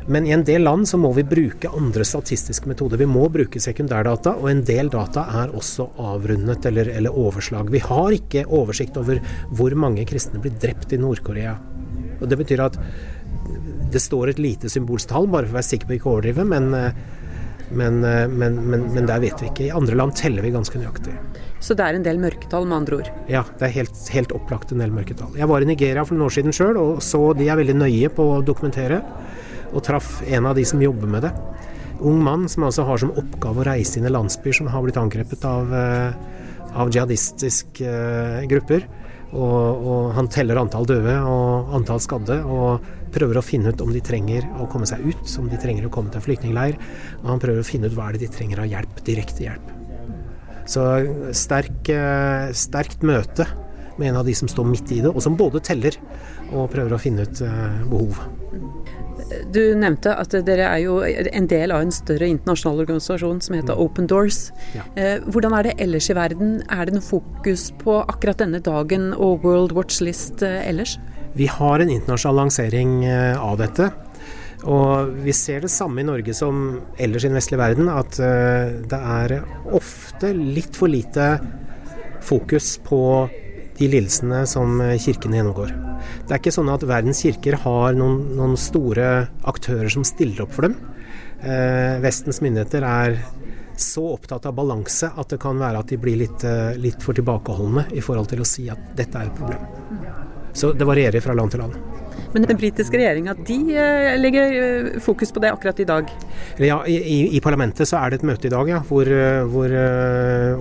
[0.07, 2.99] Men i en del land så må vi bruke andre statistiske metoder.
[2.99, 7.71] Vi må bruke sekundærdata, og en del data er også avrundet eller, eller overslag.
[7.71, 9.21] Vi har ikke oversikt over
[9.55, 11.55] hvor mange kristne blir drept i Nord-Korea.
[12.19, 12.79] Og Det betyr at
[13.93, 16.45] det står et lite symbolsk tall, bare for å være sikker på ikke å overdrive,
[16.47, 16.69] men,
[17.71, 17.99] men,
[18.33, 19.67] men, men, der vet vi ikke.
[19.67, 21.13] I andre land teller vi ganske nøyaktig.
[21.63, 23.11] Så det er en del mørketall, med andre ord?
[23.31, 25.35] Ja, det er helt, helt opplagt en del mørketall.
[25.39, 28.11] Jeg var i Nigeria for noen år siden sjøl, og så de er veldig nøye
[28.11, 28.99] på å dokumentere
[29.73, 31.33] og traff en av de som jobber med det.
[32.03, 34.97] ung mann som altså har som oppgave å reise inn i landsbyer som har blitt
[34.97, 35.71] angrepet av,
[36.73, 37.93] av jihadistiske
[38.51, 38.87] grupper.
[39.33, 42.83] Og, og, han teller antall døde og antall skadde, og
[43.13, 45.93] prøver å finne ut om de trenger å komme seg ut, om de trenger å
[45.93, 46.77] komme til en flyktningleir.
[47.23, 49.71] Og han prøver å finne ut hva er det de trenger av hjelp, direkte hjelp.
[50.69, 50.85] Så
[51.35, 53.47] sterk, eh, sterkt møte
[53.97, 55.97] med en av de som står midt i det, og som både teller
[56.51, 58.19] og prøver å finne ut eh, behov.
[59.53, 63.73] Du nevnte at dere er jo en del av en større internasjonal organisasjon som heter
[63.73, 63.81] mm.
[63.81, 64.45] Open Doors.
[64.75, 64.85] Ja.
[64.99, 66.55] Eh, hvordan er det ellers i verden?
[66.69, 70.97] Er det noe fokus på akkurat denne dagen og World Watch List eh, ellers?
[71.33, 72.99] Vi har en internasjonal lansering
[73.41, 73.89] av dette.
[74.69, 78.99] Og vi ser det samme i Norge som ellers i den vestlige verden, at det
[79.17, 79.33] er
[79.75, 81.33] ofte litt for lite
[82.23, 83.01] fokus på
[83.77, 85.71] de lidelsene som kirkene gjennomgår.
[86.27, 90.53] Det er ikke sånn at verdens kirker har noen, noen store aktører som stiller opp
[90.55, 90.77] for dem.
[91.43, 93.17] Eh, Vestens myndigheter er
[93.75, 97.17] så opptatt av balanse at det kan være at de blir litt, eh, litt for
[97.17, 99.65] tilbakeholdne i forhold til å si at dette er et problem.
[100.53, 102.02] Så det varierer fra land til land.
[102.33, 106.11] Men den britiske regjeringa de eh, legger eh, fokus på det akkurat i dag?
[106.61, 106.97] Ja, i,
[107.37, 109.09] i, parlamentet så er det et møte i dag ja, hvor,
[109.53, 109.75] hvor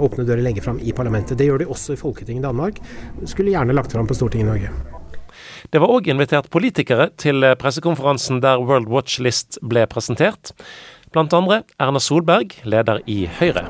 [0.07, 1.39] Åpne dører legger fram i parlamentet.
[1.41, 2.81] Det gjør de også i Folketinget i Danmark.
[3.25, 4.73] Skulle gjerne lagt fram på Stortinget i Norge.
[5.73, 10.53] Det var òg invitert politikere til pressekonferansen der World Watch List ble presentert.
[11.13, 13.67] Blant andre Erna Solberg, leder i Høyre.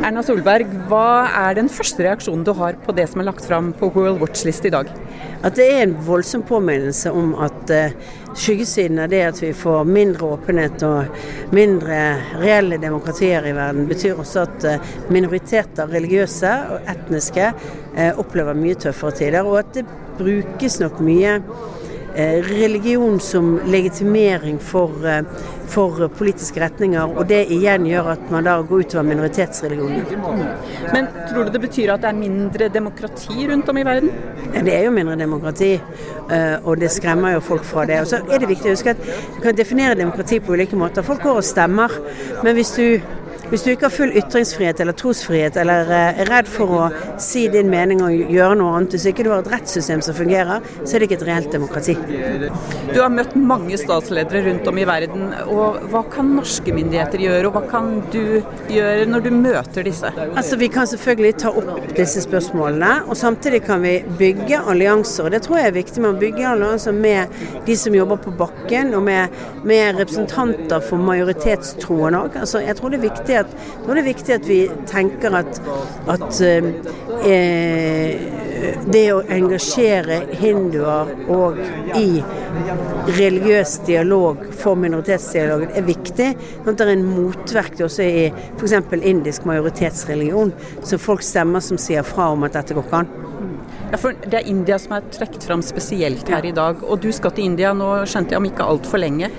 [0.00, 3.70] Erna Solberg, hva er den første reaksjonen du har på det som er lagt fram
[3.76, 4.88] på World Watch List i dag?
[5.40, 7.94] At det er en voldsom påminnelse om at uh,
[8.36, 12.00] skyggesiden av det at vi får mindre åpenhet og mindre
[12.42, 17.48] reelle demokratier i verden, betyr også at uh, minoriteter, religiøse og etniske,
[17.96, 19.48] uh, opplever mye tøffere tider.
[19.48, 19.86] Og at det
[20.20, 21.79] brukes nok mye eh,
[22.14, 25.22] religion som legitimering for, eh,
[25.66, 30.04] for, politiske retninger, og det igjen gjør at man da går utover minoritetsreligionen.
[30.92, 34.10] Men tror du det betyr at det er mindre demokrati rundt om i verden?
[34.52, 35.72] Det er jo mindre demokrati,
[36.30, 38.00] eh, og det skremmer jo folk fra det.
[38.00, 41.02] Og så er det viktig å huske at du kan definere demokrati på ulike måter.
[41.06, 41.90] Folk går og stemmer,
[42.42, 43.00] men hvis du
[43.50, 46.82] hvis du ikke har full ytringsfrihet eller trosfrihet, eller eh, er redd for å
[47.20, 50.62] si din mening og gjøre noe annet, hvis ikke du har et rettssystem som fungerer,
[50.84, 51.96] så er det ikke et reelt demokrati.
[52.92, 55.32] Du har møtt mange statsledere rundt om i verden.
[55.50, 58.22] og Hva kan norske myndigheter gjøre, og hva kan du
[58.70, 60.12] gjøre når du møter disse?
[60.30, 65.24] Altså, Vi kan selvfølgelig ta opp disse spørsmålene, og samtidig kan vi bygge allianser.
[65.26, 67.34] og Det tror jeg er viktig med å bygge allianser med
[67.66, 69.34] de som jobber på bakken, og med,
[69.64, 72.38] med representanter for majoritetstroen òg.
[72.44, 75.60] Altså, jeg tror det er viktig at, nå er det viktig at vi tenker at,
[76.10, 78.20] at eh,
[78.90, 81.60] det å engasjere hinduer og
[81.96, 82.20] i
[83.16, 86.28] religiøs dialog for minoritetsdialogen er viktig.
[86.60, 88.76] Sånn at det er en motvekt også i f.eks.
[89.00, 90.52] indisk majoritetsreligion,
[90.84, 93.10] så folk stemmer som sier fra om at dette går ikke an.
[93.90, 96.82] Ja, for Det er India som er trukket fram spesielt her i dag.
[96.86, 99.30] Og du skal til India nå, skjønte jeg, om ikke altfor lenge.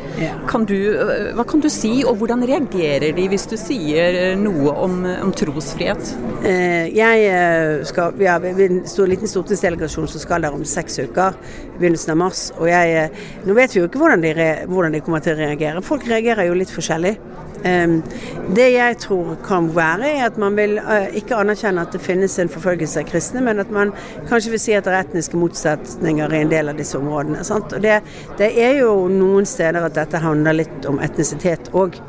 [0.49, 4.73] Kan du, øh, hva kan du si, og hvordan reagerer de hvis du sier noe
[4.75, 6.13] om, om trosfrihet?
[6.43, 11.37] Eh, jeg skal, Vi har en stor, liten stortingsdelegasjon som skal der om seks uker,
[11.77, 12.51] begynnelsen av mars.
[12.57, 13.09] og jeg,
[13.45, 14.35] Nå vet vi jo ikke hvordan de,
[14.67, 15.81] hvordan de kommer til å reagere.
[15.85, 17.15] Folk reagerer jo litt forskjellig.
[17.61, 22.33] Det jeg tror kan være, er at man vil eh, ikke anerkjenne at det finnes
[22.41, 23.93] en forfølgelse av kristne, men at man
[24.29, 27.43] kanskje vil si at det er etniske motsetninger i en del av disse områdene.
[27.53, 27.99] Og det,
[28.41, 31.99] det, er jo noen steder at dette handler litt om etnisitet òg.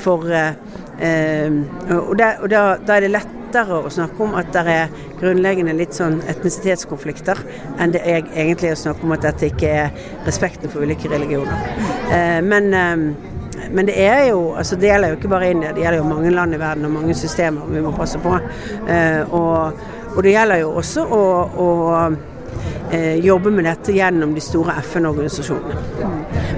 [0.00, 0.54] For eh,
[1.00, 5.72] Og, da, og da, da er det lettere å snakke om at det er grunnleggende
[5.74, 7.40] litt sånn etnisitetskonflikter,
[7.80, 9.90] enn det er egentlig å snakke om at dette ikke er
[10.28, 11.66] respekten for ulike religioner.
[12.12, 12.70] Eh, men
[13.70, 16.32] men det er jo, altså det gjelder jo ikke bare India, det gjelder jo mange
[16.34, 18.34] land i verden og mange systemer vi må passe på.
[18.88, 19.80] Eh, og,
[20.16, 21.22] og det gjelder jo også å,
[21.64, 21.68] å
[22.90, 26.10] eh, jobbe med dette gjennom de store FN-organisasjonene.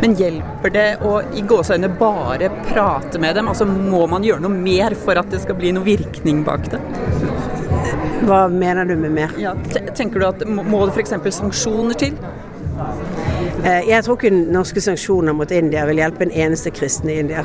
[0.02, 3.50] Men hjelper det å i gåseøyne bare prate med dem?
[3.52, 6.80] Altså Må man gjøre noe mer for at det skal bli noe virkning bak det?
[8.22, 9.34] Hva mener du med mer?
[9.40, 9.52] Ja,
[9.94, 11.14] tenker du at Må det f.eks.
[11.38, 12.18] sanksjoner til?
[13.62, 17.44] Eh, jeg tror ikke norske sanksjoner mot India vil hjelpe en eneste kristen i India.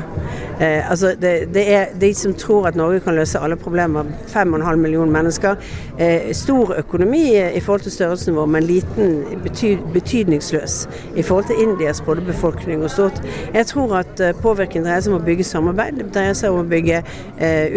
[0.58, 4.08] Eh, altså det, det, er de som tror at Norge kan løse alle problemer.
[4.32, 5.54] 5,5 millioner mennesker.
[5.98, 10.80] Eh, stor økonomi i forhold til størrelsen vår, men liten, bety, betydningsløs
[11.14, 13.22] i forhold til Indias både befolkning og stort.
[13.54, 16.68] Jeg tror at påvirkning dreier seg om å bygge samarbeid, det dreier seg om å
[16.68, 17.02] bygge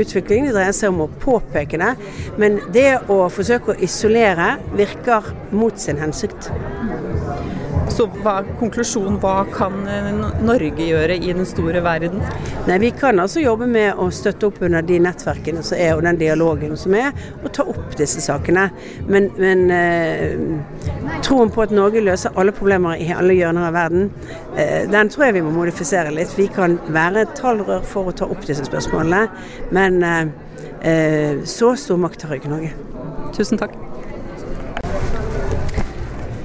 [0.01, 1.93] utvikling, det dreier seg om å påpeke det.
[2.41, 6.49] Men det å forsøke å isolere virker mot sin hensikt.
[7.91, 9.17] Så hva er konklusjonen?
[9.21, 9.73] Hva kan
[10.45, 12.21] Norge gjøre i den store verden?
[12.67, 16.05] Nei, Vi kan altså jobbe med å støtte opp under de nettverkene som er og
[16.05, 17.11] den dialogen som er,
[17.43, 18.69] og ta opp disse sakene.
[19.11, 24.09] Men, men eh, troen på at Norge løser alle problemer i alle hjørner av verden,
[24.55, 26.37] eh, den tror jeg vi må modifisere litt.
[26.39, 29.27] Vi kan være et tallrør for å ta opp disse spørsmålene,
[29.75, 30.25] men eh,
[30.81, 32.73] eh så stor makt har ikke Norge.
[33.35, 33.75] Tusen takk.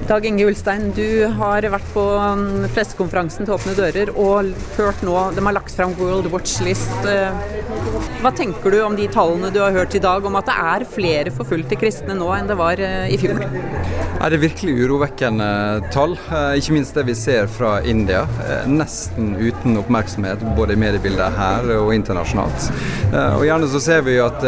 [0.07, 5.15] Dag Inge Ulstein, du har vært på um, pressekonferansen til Åpne dører og hørt nå
[5.35, 6.93] De har lagt fram World Watch List.
[7.03, 7.35] Eh,
[8.21, 10.85] hva tenker du om de tallene du har hørt i dag, om at det er
[10.87, 13.43] flere forfulgte kristne nå enn det var eh, i fjor?
[14.17, 15.49] Er det virkelig urovekkende
[15.93, 18.23] tall, eh, ikke minst det vi ser fra India.
[18.71, 22.71] Nesten uten oppmerksomhet både i mediebildet her og internasjonalt.
[23.11, 24.39] Og gjerne så ser vi at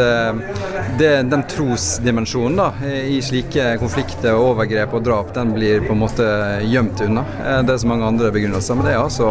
[0.98, 2.68] det, den trosdimensjonen da,
[3.06, 6.26] i slike konflikter, overgrep og drap, den blir på en måte
[6.66, 7.24] gjemt unna.
[7.66, 9.30] Det er så mange andre begrunnelser, men det er altså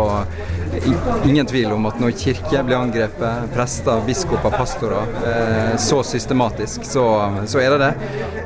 [1.25, 7.05] ingen tvil om at når kirke blir angrepet, prester, biskoper, pastorer, eh, så systematisk, så,
[7.45, 7.93] så, er det det.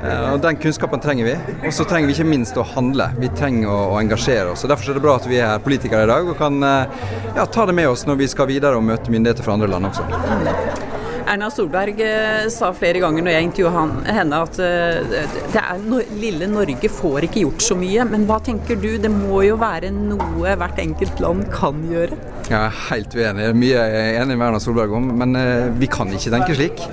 [0.04, 1.36] Eh, og Den kunnskapen trenger vi.
[1.68, 3.10] Og så trenger vi ikke minst å handle.
[3.20, 4.64] Vi trenger å, å engasjere oss.
[4.64, 7.06] og Derfor er det bra at vi er politikere i dag og kan eh,
[7.36, 9.92] ja, ta det med oss når vi skal videre og møte myndigheter fra andre land
[9.92, 10.93] også.
[11.24, 15.16] Erna Solberg eh, sa flere ganger når jeg intervjuet henne at eh,
[15.60, 15.84] er,
[16.20, 18.06] lille Norge får ikke gjort så mye.
[18.10, 18.92] Men hva tenker du?
[19.02, 22.20] Det må jo være noe hvert enkelt land kan gjøre?
[22.50, 23.50] Jeg er helt uenig.
[23.56, 26.88] Mye jeg er enig med Erna Solberg om, men eh, vi kan ikke tenke slik.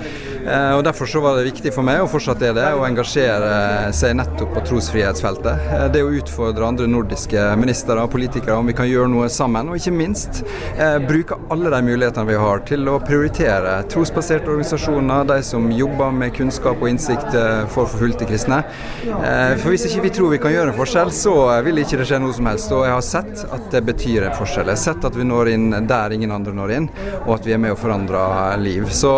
[0.47, 3.91] Eh, og Derfor så var det viktig for meg, og fortsatt er det, å engasjere
[3.95, 5.67] seg nettopp på trosfrihetsfeltet.
[5.75, 9.69] Eh, det å utfordre andre nordiske ministre og politikere om vi kan gjøre noe sammen,
[9.69, 10.41] og ikke minst
[10.73, 16.15] eh, bruke alle de mulighetene vi har til å prioritere trosbaserte organisasjoner, de som jobber
[16.15, 17.29] med kunnskap og innsikt
[17.71, 18.59] for forfulgte kristne.
[19.01, 21.33] For hvis ikke vi tror vi kan gjøre en forskjell, så
[21.65, 22.71] vil ikke det skje noe som helst.
[22.75, 24.69] Og jeg har sett at det betyr en forskjell.
[24.69, 26.87] Jeg har sett at vi når inn der ingen andre når inn,
[27.23, 28.21] og at vi er med å forandre
[28.61, 28.87] liv.
[28.93, 29.11] Så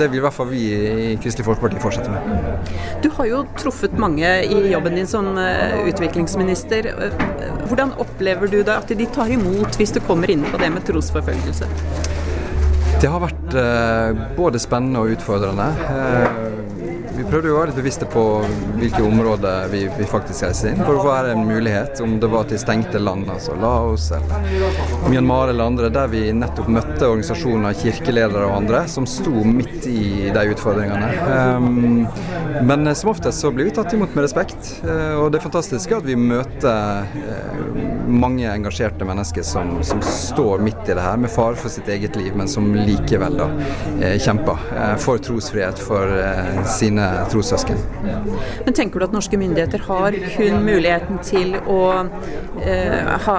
[0.00, 2.72] det vil i hvert fall vi i Kristelig Folkeparti fortsetter med.
[3.04, 6.90] Du har jo truffet mange i jobben din som eh, utviklingsminister.
[7.66, 10.86] Hvordan opplever du det at de tar imot hvis du kommer inn på det med
[10.88, 11.70] trosforfølgelse?
[12.96, 15.70] Det har vært eh, både spennende og utfordrende.
[17.26, 18.22] Eh, prøvde å være litt bevisste på
[18.78, 22.46] hvilke områder vi, vi faktisk reiser inn, for å være en mulighet, om det var
[22.48, 24.46] til stengte land, altså Laos eller
[25.10, 30.30] Myanmar eller andre, der vi nettopp møtte organisasjoner, kirkeledere og andre som sto midt i
[30.34, 31.10] de utfordringene.
[31.56, 32.06] Um,
[32.66, 36.02] men som oftest så blir vi tatt imot med respekt, uh, og det fantastiske er
[36.02, 41.32] at vi møter uh, mange engasjerte mennesker som, som, står midt i det her, med
[41.32, 44.62] fare for sitt eget liv, men som likevel da uh, kjemper
[45.02, 46.12] for trosfrihet for
[46.70, 47.78] sine trossøsken.
[48.64, 51.80] Men Tenker du at norske myndigheter har kun muligheten til å
[52.62, 53.38] eh, ha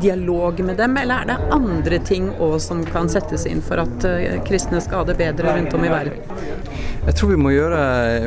[0.00, 4.08] dialog med dem, eller er det andre ting òg som kan settes inn for at
[4.08, 6.20] eh, kristne skal ha det bedre rundt om i verden?
[7.04, 7.80] Jeg tror vi må gjøre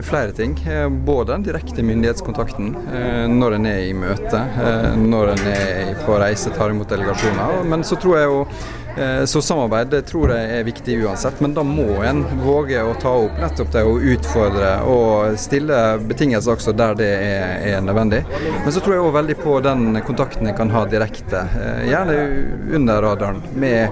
[0.06, 0.54] flere ting.
[0.70, 5.96] Eh, både den direkte myndighetskontakten eh, når en er i møte, eh, når en er
[6.06, 7.64] på reise, tar imot delegasjoner.
[7.72, 8.44] Men så tror jeg jo
[8.87, 8.87] Eh,
[9.30, 13.12] så samarbeid det tror jeg er viktig uansett, men da må en våge å ta
[13.26, 18.24] opp nettopp det å utfordre og stille betingelser også der det er, er nødvendig.
[18.64, 22.18] Men så tror jeg òg veldig på den kontakten en kan ha direkte, eh, gjerne
[22.78, 23.90] under radaren, med,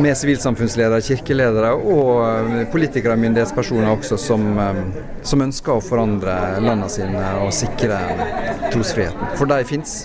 [0.00, 4.82] med sivilsamfunnsledere, kirkeledere og politikere og myndighetspersoner også som, eh,
[5.26, 8.00] som ønsker å forandre landene sine og sikre
[8.72, 9.36] trosfriheten.
[9.36, 9.98] For de fins,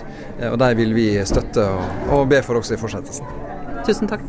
[0.52, 3.51] og de vil vi støtte og, og be for også i fortsettelsen.
[3.86, 4.22] Tusen takk.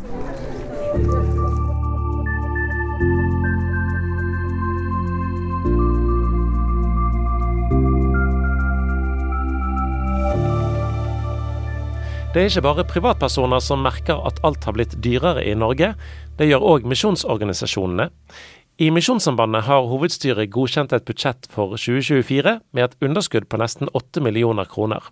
[12.33, 15.91] Det er ikke bare privatpersoner som merker at alt har blitt dyrere i Norge,
[16.39, 18.09] det gjør òg misjonsorganisasjonene.
[18.81, 24.25] I Misjonssambandet har hovedstyret godkjent et budsjett for 2024 med et underskudd på nesten 8
[24.25, 25.05] millioner kroner.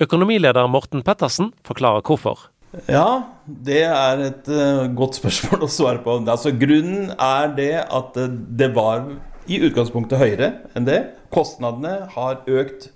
[0.00, 2.48] Økonomileder Morten Pettersen forklarer hvorfor.
[2.90, 6.16] Ja, det er et uh, godt spørsmål å svare på.
[6.22, 9.06] Altså, grunnen er det at uh, det var
[9.46, 11.00] i utgangspunktet høyere enn det.
[11.34, 12.88] Kostnadene har økt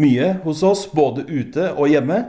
[0.00, 2.22] mye hos oss, både ute og hjemme.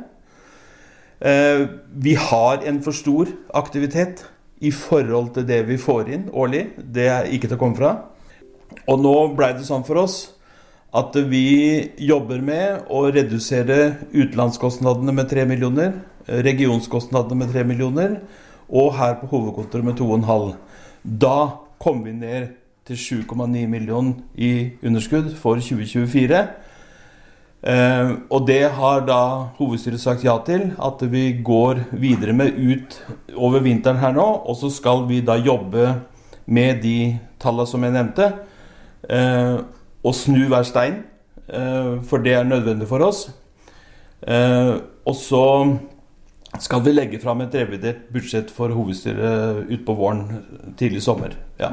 [1.22, 4.24] Uh, vi har en for stor aktivitet
[4.62, 6.70] i forhold til det vi får inn årlig.
[6.78, 7.96] Det er ikke til å komme fra.
[8.88, 10.22] Og nå blei det sånn for oss
[10.96, 15.94] at vi jobber med å redusere utenlandskostnadene med 3 millioner
[16.28, 18.18] regionskostnadene med 3 millioner,
[18.70, 20.54] og her på hovedkontoret med 2,5.
[21.04, 21.38] Da
[21.82, 22.48] kom vi ned
[22.88, 26.44] til 7,9 millioner i underskudd for 2024.
[27.62, 29.20] Eh, og det har da
[29.60, 32.98] hovedstyret sagt ja til, at vi går videre med ut
[33.36, 34.26] over vinteren her nå.
[34.46, 35.94] Og så skal vi da jobbe
[36.46, 38.32] med de tallene som jeg nevnte,
[39.10, 39.62] eh,
[40.04, 41.04] og snu hver stein.
[41.52, 43.30] Eh, for det er nødvendig for oss.
[44.28, 45.78] Eh, og så
[46.60, 50.26] skal vi legge fram et revidert budsjett for hovedstyret utpå våren,
[50.80, 51.36] tidlig sommer.
[51.60, 51.72] Ja.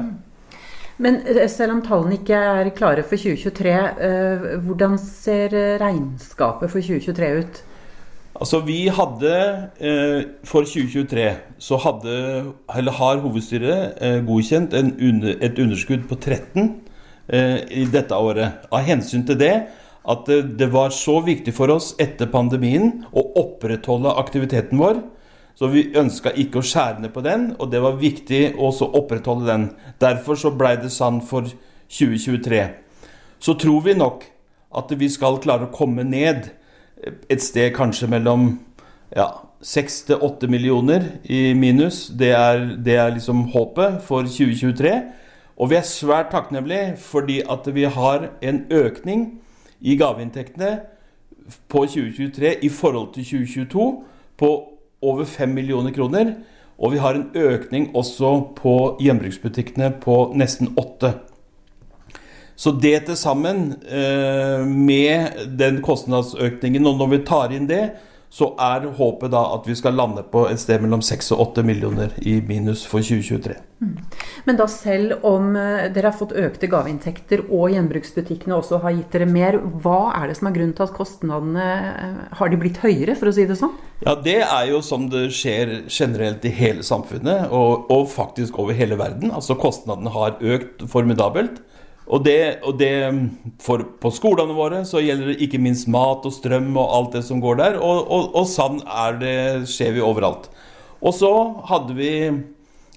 [0.99, 3.73] Men eh, selv om tallene ikke er klare for 2023,
[4.07, 7.63] eh, hvordan ser regnskapet for 2023 ut?
[8.39, 9.31] Altså Vi hadde
[9.79, 11.25] eh, for 2023
[11.59, 12.13] så hadde,
[12.77, 16.69] eller har hovedstyret eh, godkjent under, et underskudd på 13
[17.27, 18.63] eh, i dette året.
[18.71, 19.53] Av hensyn til det
[20.09, 25.03] at det, var så viktig for oss etter pandemien å opprettholde aktiviteten vår
[25.59, 29.49] så vi ønska ikke å skjære ned på den, og det var viktig å opprettholde
[29.49, 29.65] den.
[29.99, 31.49] Derfor så blei det sann for
[31.91, 32.61] 2023.
[33.43, 34.23] Så tror vi nok
[34.79, 36.47] at vi skal klare å komme ned
[37.03, 38.53] et sted kanskje mellom
[39.11, 39.27] ja,
[39.59, 42.05] 6 til 8 millioner i minus.
[42.07, 44.95] Det er, det er liksom håpet for 2023.
[45.59, 49.27] Og vi er svært takknemlige fordi at vi har en økning
[49.81, 50.79] i gaveinntektene
[51.71, 53.87] på 2023 i forhold til 2022
[54.37, 54.51] på
[55.01, 56.33] over 5 millioner kroner.
[56.79, 61.13] Og vi har en økning også på gjenbruksbutikkene på nesten 8.
[62.59, 67.91] Så det til sammen, eh, med den kostnadsøkningen, og når vi tar inn det,
[68.29, 71.63] så er håpet da at vi skal lande på et sted mellom 6 og 8
[71.65, 73.55] millioner i minus for 2023.
[73.79, 73.95] Mm.
[74.45, 79.15] Men da selv om eh, dere har fått økte gaveinntekter og gjenbruksbutikkene også har gitt
[79.15, 82.81] dere mer, hva er det som er grunnen til at kostnadene eh, har de blitt
[82.83, 83.73] høyere, for å si det sånn?
[84.03, 88.77] Ja, Det er jo som det skjer generelt i hele samfunnet, og, og faktisk over
[88.77, 89.33] hele verden.
[89.33, 91.63] Altså kostnadene har økt formidabelt.
[92.09, 92.93] Og det, og det
[93.61, 97.23] for, På skolene våre så gjelder det ikke minst mat og strøm og alt det
[97.27, 97.77] som går der.
[97.77, 99.37] Og, og, og sånn er det,
[99.69, 100.49] skjer vi overalt.
[100.99, 101.31] Og så
[101.69, 102.13] hadde vi,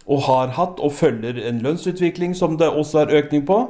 [0.09, 3.61] og har hatt, og følger en lønnsutvikling som det også er økning på.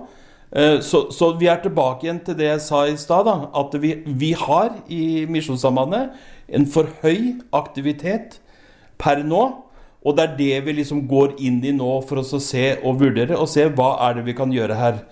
[0.53, 3.97] Eh, så, så vi er tilbake igjen til det jeg sa i stad, at vi,
[4.07, 6.15] vi, har i Misjonssambandet
[6.53, 8.39] en for høy aktivitet
[9.01, 9.43] per nå.
[10.03, 13.37] Og det er det vi liksom går inn i nå for å se og vurdere,
[13.39, 15.05] og se hva er det vi kan gjøre her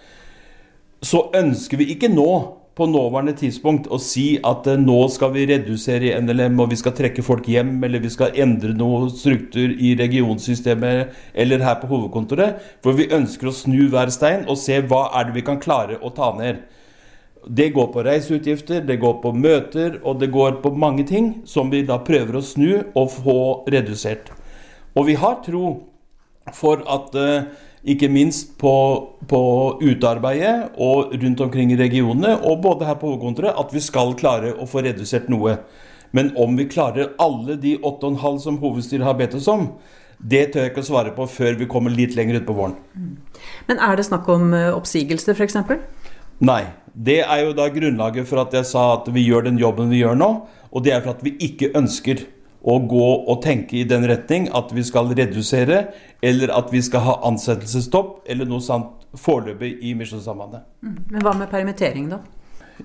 [1.03, 2.31] så ønsker vi ikke nå
[2.81, 6.79] på nåværende tidspunkt å si at eh, nå skal vi redusere i NLM og vi
[6.81, 11.91] skal trekke folk hjem, eller vi skal endre noe struktur i regionsystemet eller her på
[11.91, 12.61] hovedkontoret.
[12.85, 15.99] For vi ønsker å snu hver stein og se hva er det vi kan klare
[16.01, 16.63] å ta ned.
[17.45, 21.73] Det går på reiseutgifter, det går på møter, og det går på mange ting som
[21.73, 23.41] vi da prøver å snu og få
[23.73, 24.29] redusert.
[24.97, 25.73] Og vi har tro
[26.57, 27.49] for at uh,
[27.85, 28.73] ikke minst på,
[29.29, 29.43] på
[29.81, 34.53] utarbeidet og rundt omkring i regionene, og både her på hovedkontoret, at vi skal klare
[34.53, 35.57] å få redusert noe.
[36.13, 39.71] Men om vi klarer alle de 8,5 som hovedstyret har bedt oss om,
[40.21, 42.77] det tør jeg ikke å svare på før vi kommer litt lenger utpå våren.
[43.71, 46.11] Men er det snakk om oppsigelse, oppsigelser, f.eks.?
[46.45, 46.65] Nei.
[46.91, 50.03] Det er jo da grunnlaget for at jeg sa at vi gjør den jobben vi
[50.03, 50.31] gjør nå.
[50.75, 52.25] Og det er for at vi ikke ønsker
[52.61, 55.87] å gå og tenke i den retning at vi skal redusere,
[56.23, 60.67] eller at vi skal ha ansettelsesstopp, eller noe sånt foreløpig i Misjonssambandet.
[60.85, 60.99] Mm.
[61.11, 62.21] Men hva med permittering, da?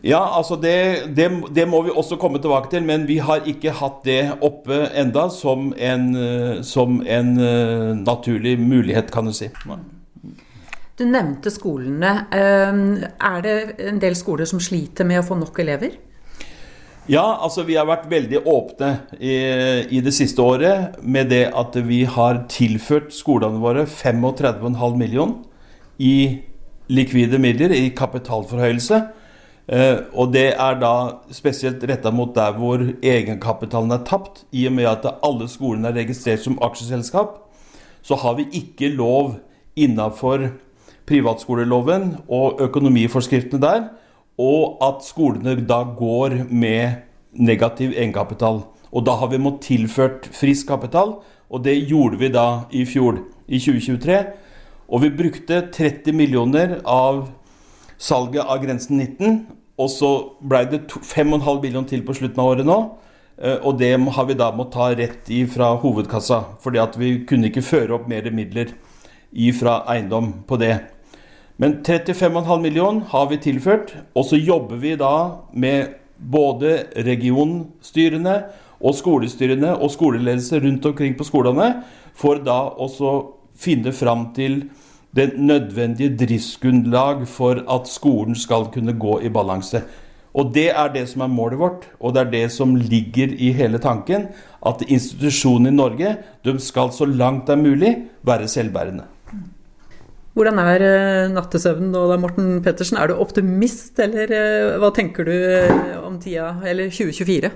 [0.04, 3.76] Ja, altså det, det, det, må vi også komme tilbake til, men vi har ikke
[3.80, 6.08] hatt det oppe enda som en,
[6.68, 9.48] som en uh, naturlig mulighet, kan du si.
[11.00, 12.12] Du nevnte skolene.
[12.28, 13.56] Uh, er det
[13.88, 15.96] en del skoler som sliter med å få nok elever?
[17.06, 18.88] Ja, altså vi har vært veldig åpne
[19.20, 19.36] i,
[19.94, 25.44] i, det siste året med det at vi har tilført skolene våre 35,5 millioner
[26.02, 26.42] i
[26.90, 28.98] likvide midler, i kapitalforhøyelse.
[29.70, 30.96] Eh, og det er da
[31.34, 34.42] spesielt retta mot der hvor egenkapitalen er tapt.
[34.50, 37.38] I og med at alle skolene er registrert som aksjeselskap,
[38.02, 39.36] så har vi ikke lov
[39.78, 40.48] innafor
[41.06, 43.86] privatskoleloven og økonomiforskriftene der
[44.42, 47.02] og at skolene da går med
[47.36, 48.64] negativ egenkapital.
[48.92, 51.18] Og da har vi måttet tilført frisk kapital,
[51.50, 54.20] og det gjorde vi da i fjor, i 2023.
[54.88, 57.28] Og vi brukte 30 millioner av
[57.98, 62.68] salget av Grensen 19, og så ble det 5,5 millioner til på slutten av året
[62.68, 62.80] nå.
[63.38, 67.18] Eh, og det har vi da måttet ta rett i fra hovedkassa, fordi at vi
[67.28, 68.72] kunne ikke føre opp mer midler
[69.60, 70.95] fra eiendom på det.
[71.58, 75.14] Men 35,5 millioner har vi tilført, og så jobber vi da
[75.56, 78.36] med både regionstyrene
[78.84, 81.70] og skolestyrene og skoleledelse rundt omkring på skolene,
[82.16, 83.14] for da også
[83.56, 84.66] finne fram til
[85.16, 89.86] det nødvendige driftsgrunnlag for at skolen skal kunne gå i balanse.
[90.36, 93.54] Og det er det som er målet vårt, og det er det som ligger i
[93.56, 94.28] hele tanken.
[94.60, 97.98] At institusjonene i Norge de skal så langt det er mulig
[98.28, 99.15] være selvbærende.
[100.36, 102.98] Hvordan er eh, nattesøvnen nå da, Morten Pettersen?
[103.00, 107.52] Er du optimist, eller eh, hva tenker du eh, om tida, eller 2024?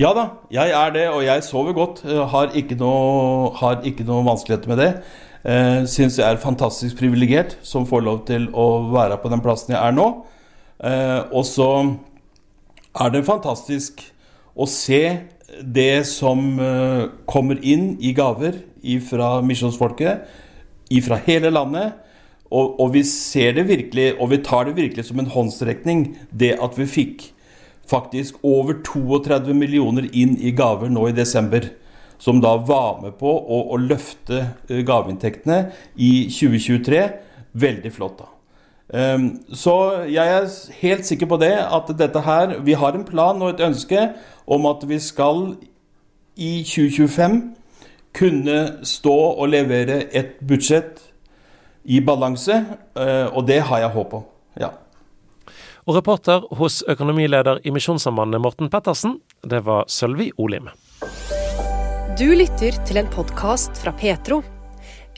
[0.00, 2.00] Ja da, jeg er det, og jeg sover godt.
[2.32, 4.88] Har ikke noe, har ikke noe vanskeligheter med det.
[5.44, 9.76] Eh, Syns jeg er fantastisk privilegert som får lov til å være på den plassen
[9.76, 10.08] jeg er nå.
[11.36, 11.68] Og så
[13.00, 14.02] er det fantastisk
[14.56, 15.02] å se
[15.64, 16.42] det som
[17.28, 18.58] kommer inn i gaver
[19.08, 20.26] fra misjonsfolket,
[21.06, 22.05] fra hele landet.
[22.50, 26.54] Og, og, vi ser det virkelig, og vi tar det virkelig som en håndsrekning, det
[26.62, 27.24] at vi fikk
[27.90, 31.68] faktisk over 32 millioner inn i gaver nå i desember.
[32.18, 34.38] Som da var med på å, å løfte
[34.70, 35.66] eh, gaveinntektene
[36.00, 37.02] i 2023.
[37.52, 38.30] Veldig flott, da.
[38.86, 40.44] Um, så jeg er
[40.80, 44.12] helt sikker på det, at dette her Vi har en plan og et ønske
[44.46, 45.56] om at vi skal
[46.38, 47.40] i 2025
[48.14, 51.02] kunne stå og levere et budsjett
[51.86, 52.64] i balanse,
[52.98, 54.26] eh, og det har jeg håp om.
[54.58, 54.72] Ja.
[55.86, 60.68] Og reporter hos økonomileder i Misjonssambandet Morten Pettersen, det var Sølvi Olim.
[62.18, 64.40] Du lytter til en podkast fra Petro.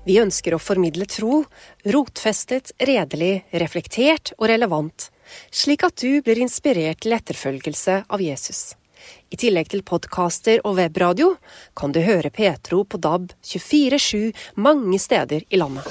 [0.04, 1.42] Vi ønsker å formidle tro,
[1.88, 5.08] rotfestet, redelig, reflektert og relevant,
[5.52, 8.77] slik at du blir inspirert til etterfølgelse av Jesus.
[9.30, 11.34] I tillegg til podkaster og webradio
[11.76, 15.86] kan du høre Petro på DAB 24-7 mange steder i landet.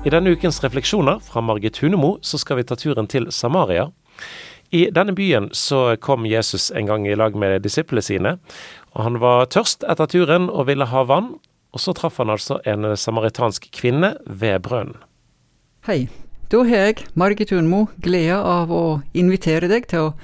[0.00, 3.90] I denne ukens refleksjoner fra Margit Hunemo så skal vi ta turen til Samaria.
[4.70, 8.36] I denne byen så kom Jesus en gang i lag med disiplene sine.
[8.94, 11.34] og Han var tørst etter turen og ville ha vann.
[11.70, 14.96] Og så traff han altså en samaritansk kvinne ved brønnen.
[15.86, 16.08] Hei.
[16.50, 20.14] Da har jeg, Margit Unmo, gleda av å invitere deg til å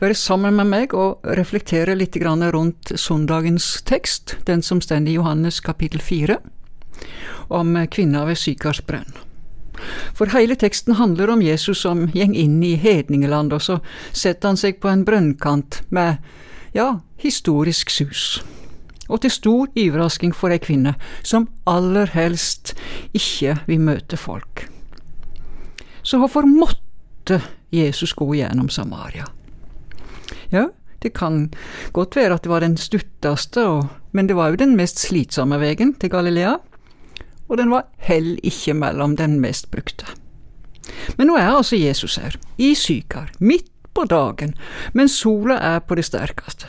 [0.00, 5.60] være sammen med meg og reflektere litt rundt søndagens tekst, den som står i Johannes
[5.60, 6.38] kapittel fire
[7.52, 9.12] om kvinna ved Sykarsbrønn.
[10.16, 13.78] For hele teksten handler om Jesus som gjeng inn i hedningeland, og så
[14.10, 16.16] setter han seg på en brønnkant med,
[16.72, 18.40] ja, historisk sus.
[19.08, 22.72] Og til stor overrasking for ei kvinne som aller helst
[23.12, 24.64] ikke vil møte folk.
[26.08, 27.42] Så hvorfor måtte
[27.74, 29.26] Jesus gå gjennom Samaria?
[30.48, 30.70] Ja,
[31.04, 31.50] det kan
[31.92, 33.66] godt være at det var den stutteste,
[34.16, 36.56] men det var jo den mest slitsomme veien til Galilea
[37.48, 40.06] og den var heller ikke mellom den mest brukte.
[41.16, 44.54] Men nå er altså Jesus her, i Sykar, midt på dagen,
[44.92, 46.68] mens sola er på det sterkeste.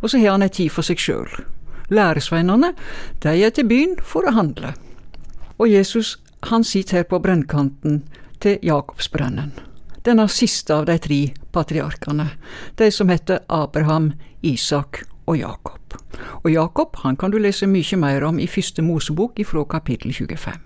[0.00, 1.28] Og så har han ei tid for seg sjøl.
[1.90, 2.72] Læresveinene,
[3.22, 4.74] de er til byen for å handle.
[5.58, 6.18] Og Jesus,
[6.48, 8.04] han sitter her på brennkanten
[8.40, 9.52] til Jakobsbrønnen.
[10.04, 11.20] Denne siste av de tre
[11.52, 12.30] patriarkene,
[12.80, 14.12] de som heter Abraham,
[14.42, 15.96] Isak og Jakob.
[16.44, 20.56] Og Jakob han kan du lese mye mer om i første Mosebok ifra kapittel 25.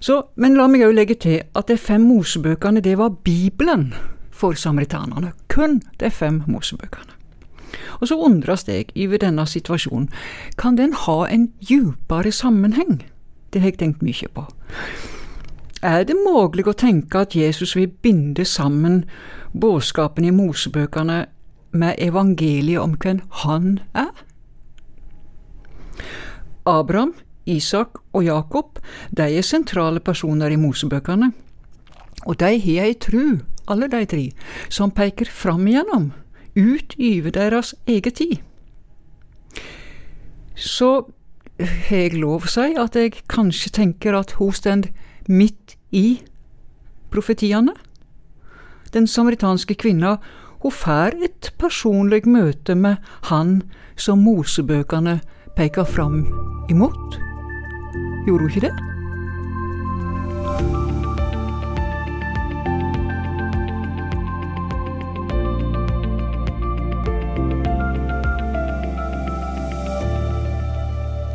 [0.00, 3.92] Så, men la meg òg legge til at de fem Mosebøkene det var Bibelen
[4.30, 5.32] for samaritanene.
[5.48, 7.14] Kun de fem Mosebøkene.
[8.00, 10.08] Og så undres jeg over denne situasjonen.
[10.58, 13.02] Kan den ha en djupere sammenheng?
[13.52, 14.46] Det har jeg tenkt mye på.
[15.82, 19.04] Er det mulig å tenke at Jesus vil binde sammen
[19.54, 21.26] budskapen i Mosebøkene
[21.70, 24.10] med evangeliet om hvem han er?
[26.66, 27.14] Abraham,
[27.46, 28.80] Isak og Jakob
[29.14, 31.30] de er sentrale personer i Mosebøkene,
[32.26, 34.24] og de har ei tru, alle de tre,
[34.68, 36.10] som peker fram igjennom,
[36.58, 38.38] ut over deres egen tid.
[40.56, 41.06] Så
[41.58, 44.90] har jeg lov å si at jeg kanskje tenker at hos står
[45.28, 46.20] midt i
[47.12, 47.72] profetiene.
[48.92, 50.16] Den samaritanske kvinna
[50.62, 52.96] hun får et personlig møte med
[53.30, 53.62] han
[53.96, 55.20] som Mosebøkene
[55.56, 56.24] peker fram
[56.70, 57.18] imot.
[58.26, 58.76] Gjorde hun ikke det?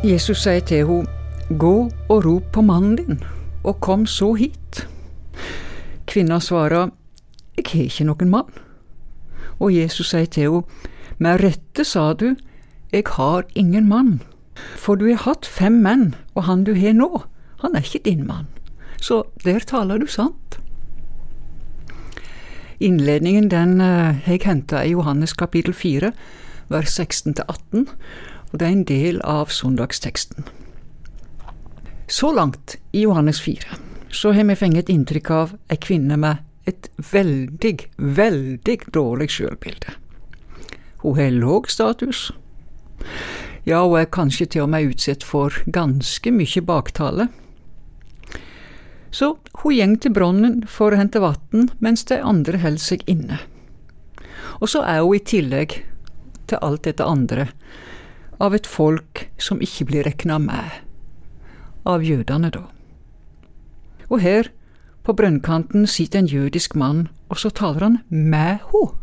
[0.04, 1.08] Jesus sier til henne,
[1.56, 3.22] gå og rop på mannen din,
[3.64, 4.84] og kom så hit.
[6.06, 6.92] Kvinna svarer,
[7.56, 8.50] jeg har ikke noen mann.
[9.58, 12.34] Og Jesus sier til henne, Med rette sa du,
[12.92, 14.20] Jeg har ingen mann.
[14.76, 17.24] For du har hatt fem menn, og han du har nå,
[17.62, 18.46] han er ikke din mann.
[19.00, 20.58] Så der taler du sant.
[22.80, 26.12] Innledningen den har eh, jeg henta i Johannes kapittel 4,
[26.68, 27.88] vers 16-18,
[28.52, 30.44] og det er en del av søndagsteksten.
[32.06, 33.76] Så langt i Johannes 4
[34.10, 39.94] så har vi fått inntrykk av ei kvinne med et veldig, veldig dårlig sjølbilde.
[41.02, 42.30] Hun har låg status.
[43.64, 47.28] Ja, hun er kanskje til og med utsatt for ganske mye baktale.
[49.10, 53.40] Så hun gjeng til brønnen for å hente vann, mens de andre holder seg inne.
[54.60, 55.80] Og så er hun i tillegg
[56.50, 57.48] til alt dette andre
[58.42, 60.83] av et folk som ikke blir rekna med,
[61.86, 62.64] av jødene, da.
[64.10, 64.50] Og her,
[65.04, 68.94] på brønnkanten, sitter en jødisk mann, og så taler han med ho,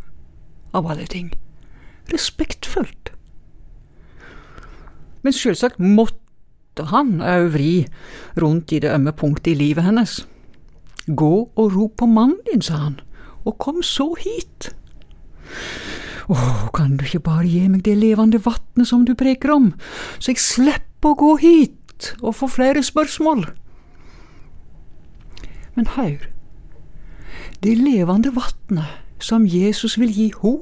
[0.74, 1.32] av alle ting.
[2.14, 3.12] Respektfullt.
[5.22, 7.86] Men selvsagt måtte han au vri
[8.42, 10.22] rundt i det ømme punktet i livet hennes.
[11.06, 13.00] Gå og rop på mannen din, sa han,
[13.46, 14.72] og kom så hit.
[16.32, 16.38] Å,
[16.74, 19.72] kan du ikke bare gi meg det levende vatnet som du preker om,
[20.18, 21.81] så jeg slipper å gå hit
[22.22, 23.46] og få flere spørsmål?
[25.76, 26.28] Men hør,
[27.64, 30.56] det levende vatnet som Jesus vil gi ho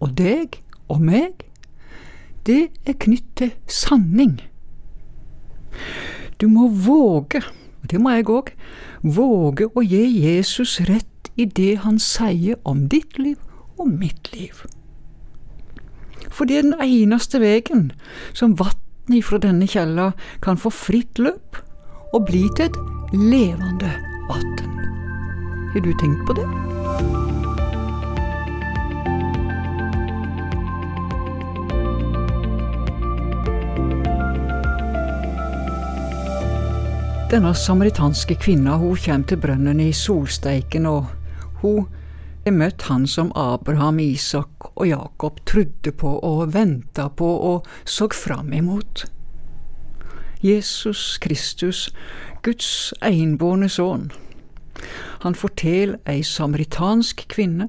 [0.00, 1.46] og deg og meg,
[2.46, 4.38] det er knytt til sanning.
[6.40, 7.42] Du må våge,
[7.82, 8.52] og det må jeg òg,
[9.02, 13.40] våge å gi Jesus rett i det han sier om ditt liv
[13.76, 14.62] og mitt liv.
[16.30, 17.90] For det er den eneste veien
[18.36, 18.56] som
[19.06, 21.56] vannet ifra denne kjella kan få fritt løp
[22.12, 22.76] og bli til et
[23.12, 23.90] levende
[24.28, 24.56] vann.
[25.72, 26.46] Har du tenkt på det?
[37.30, 41.06] Denne samaritanske kvinna hun kommer til brønnen i solsteiken, og
[41.60, 41.86] hun
[42.46, 48.08] har møtte han som Abraham, Isak og Jakob trodde på og venta på og så
[48.14, 49.04] fram imot.
[50.42, 51.90] Jesus Kristus,
[52.42, 54.12] Guds enbårne sønn.
[55.24, 57.68] Han forteller ei samaritansk kvinne,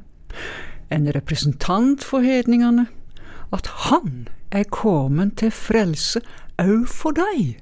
[0.94, 2.86] en representant for hedningene,
[3.52, 6.22] at han er kommet til frelse
[6.62, 7.58] òg for deg,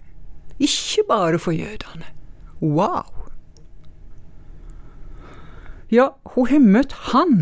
[0.60, 2.12] ikke bare for jødene.
[2.60, 3.15] Wow!
[5.96, 7.36] Ja, hun har møtt han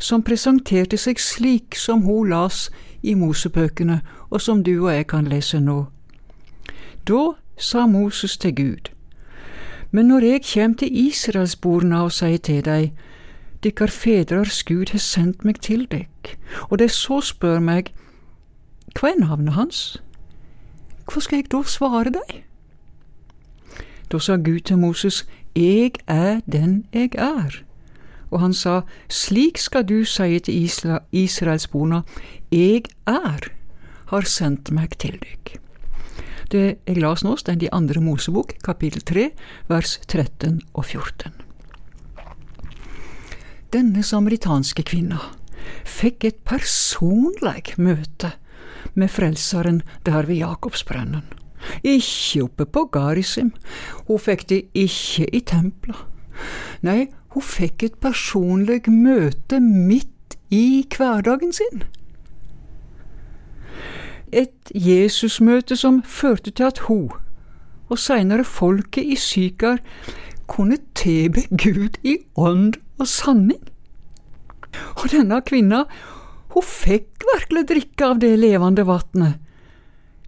[0.00, 2.68] som presenterte seg slik som hun las
[3.04, 3.98] i Mosebøkene,
[4.30, 5.82] og som du og jeg kan lese nå.
[7.04, 8.88] Da sa Moses til Gud,
[9.90, 12.92] men når jeg kjem til Israelsborna og sier til dei,
[13.64, 16.32] dykkar fedrars Gud har sendt meg til dykk,
[16.70, 17.92] og de så spør meg,
[18.96, 20.00] hva er navnet hans?
[21.12, 22.42] Hva skal jeg da svare dei?
[24.08, 27.67] Da sa Gud til Moses, Jeg er den jeg er.
[28.30, 32.02] Og han sa, Slik skal du si til Isra Israelsborna,
[32.50, 33.48] Jeg er,
[34.08, 35.58] har sendt meg til dykk.
[36.48, 39.30] Det jeg las nå, står i andre Mosebok, kapittel 3,
[39.68, 41.32] vers 13 og 14.
[43.68, 45.18] Denne samaritanske kvinna
[45.84, 48.32] fikk et personlig møte
[48.96, 51.26] med Frelseren der ved Jakobsbrønnen.
[51.82, 53.52] Ikke oppe på Garisim,
[54.08, 55.98] hun fikk det ikke i templa.
[56.86, 61.84] Nei, hun fikk et personlig møte midt i hverdagen sin.
[64.32, 67.10] Et Jesusmøte som førte til at hun,
[67.88, 69.80] og seinere folket i Sykar,
[70.48, 73.60] kunne tilbe Gud i ånd og sanning.
[75.00, 75.84] Og denne kvinna,
[76.52, 79.36] hun fikk virkelig drikke av det levende vatnet,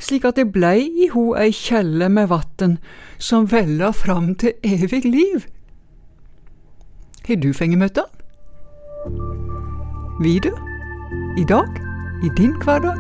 [0.01, 2.77] slik at det blei i ho ei kjelle med vann
[3.21, 5.45] som vella fram til evig liv.
[7.31, 9.13] Har du fengt møte han?
[10.19, 10.51] Vil du?
[11.39, 11.77] I dag?
[12.27, 12.97] I din hverdag?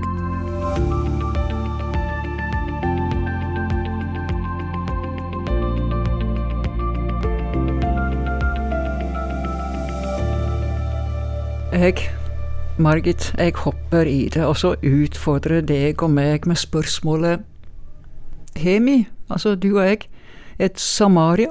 [11.72, 11.94] Jeg,
[12.78, 17.42] Margit, jeg hopper i det, og så utfordrer deg og meg med spørsmålet
[18.56, 20.06] Har vi, altså du og jeg,
[20.58, 21.50] et Samaria?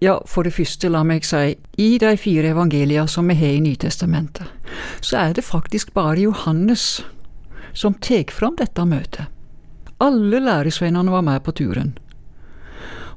[0.00, 3.60] Ja, for det første, la meg si, i de fire evangelia som vi har i
[3.60, 4.48] Nytestamentet,
[5.04, 7.02] så er det faktisk bare Johannes
[7.76, 9.28] som tar fram dette møtet.
[10.00, 11.98] Alle læresveinene var med på turen.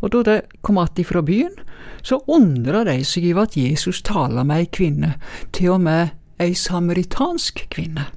[0.04, 1.56] Og da de kom att fra byen,
[2.02, 5.14] så undra de seg over at Jesus taler med ei kvinne,
[5.56, 6.12] til og med
[6.44, 8.10] ei samaritansk kvinne.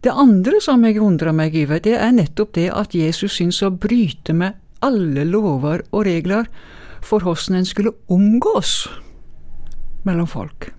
[0.00, 3.70] Det andre som jeg undrer meg over, det er nettopp det at Jesus syns å
[3.70, 6.48] bryte med alle lover og regler
[7.06, 8.88] for hvordan en skulle omgås
[10.04, 10.72] mellom folk.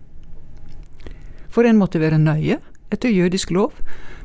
[1.49, 2.59] For en måtte være nøye,
[2.91, 3.73] etter jødisk lov,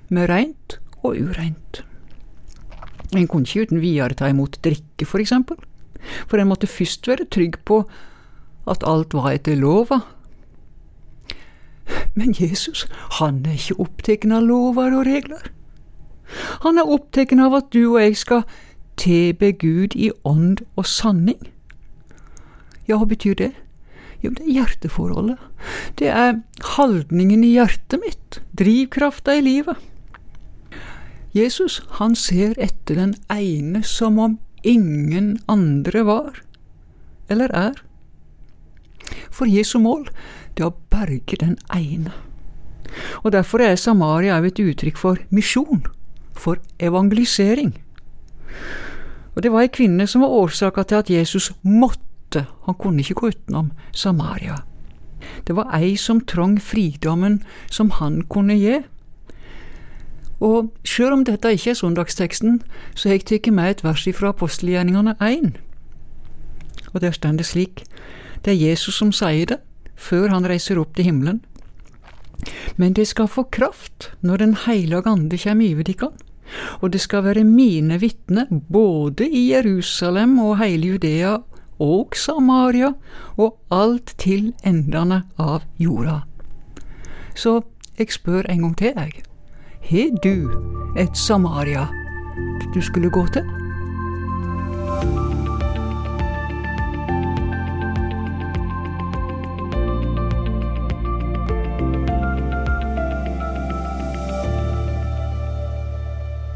[0.08, 1.84] med reint og ureint.
[3.16, 5.56] En kunne ikke uten videre ta imot drikke, for eksempel,
[6.26, 7.82] for en måtte først være trygg på
[8.68, 10.00] at alt var etter lova.
[12.14, 12.86] Men Jesus,
[13.18, 15.48] han er ikke opptatt av lover og regler.
[16.64, 18.44] Han er opptatt av at du og jeg skal
[18.96, 21.51] tilbe Gud i ånd og sanning.
[22.92, 23.54] Ja, hva betyr det?
[24.20, 25.38] Jo, det er hjerteforholdet.
[25.96, 26.42] Det er
[26.74, 29.80] holdningen i hjertet mitt, drivkrafta i livet.
[31.32, 36.42] Jesus, han ser etter den ene som om ingen andre var,
[37.32, 37.80] eller er.
[39.32, 40.04] For Jesu mål,
[40.52, 42.12] det er å berge den ene.
[43.24, 45.86] Og derfor er Samaria et uttrykk for misjon,
[46.36, 47.72] for evangelisering.
[49.32, 53.14] Og det var ei kvinne som var årsaka til at Jesus måtte han kunne ikke
[53.14, 54.62] gå utenom Samaria.
[55.46, 58.80] Det var ei som trong fridommen som han kunne gi.
[60.42, 62.62] Og sjøl om dette ikke er søndagsteksten,
[62.94, 65.52] så har jeg tatt med et vers fra apostelgjerningene 1.
[66.92, 67.84] Og der står det slik,
[68.44, 69.60] det er Jesus som sier det,
[69.94, 71.40] før han reiser opp til himmelen.
[72.76, 76.10] Men det skal få kraft når Den hellige ande kommer over dere,
[76.80, 81.36] og det skal være mine vitner både i Jerusalem og hele Judea
[81.82, 82.92] og Samaria
[83.36, 86.22] og alt til endene av jorda.
[87.34, 87.62] Så
[87.98, 89.24] jeg spør en gang til, jeg.
[89.90, 91.88] Har du et Samaria
[92.72, 93.44] du skulle gå til?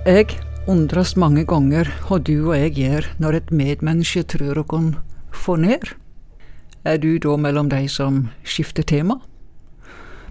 [0.06, 0.38] Jeg
[0.70, 5.15] undres mange ganger hva du og jeg gjør når et medmenneske tror oss
[5.46, 5.86] for ned.
[6.86, 9.20] Er du da mellom de som skifter tema?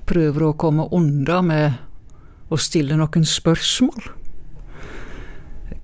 [0.07, 4.09] Prøver å komme unna med å stille noen spørsmål?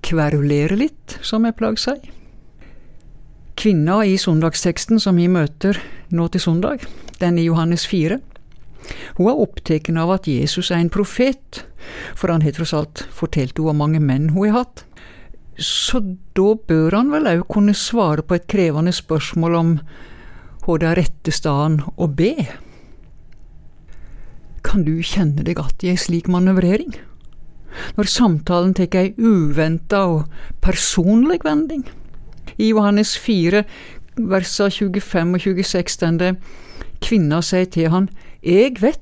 [0.02, 2.10] Kverulere litt, som jeg plager seg.
[3.58, 5.78] Kvinna i søndagsteksten som vi møter
[6.10, 6.86] nå til søndag,
[7.20, 8.18] den i Johannes 4,
[9.18, 11.62] hun er opptatt av at Jesus er en profet,
[12.18, 14.84] for han har tross alt fortalt henne om mange menn hun har hatt.
[15.58, 16.00] Så
[16.36, 19.72] da bør han vel òg kunne svare på et krevende spørsmål om
[20.62, 22.34] hva det er rette stedet å be.
[24.62, 26.94] Kan du kjenne deg igjen i ei slik manøvrering?
[27.96, 30.24] Når samtalen tar ei uventa og
[30.64, 31.84] personlig vending?
[32.58, 33.64] I Johannes 4,
[34.16, 36.34] versa 25 og 26 står det
[37.02, 38.08] Kvinna sier til han,
[38.42, 39.00] Eg vet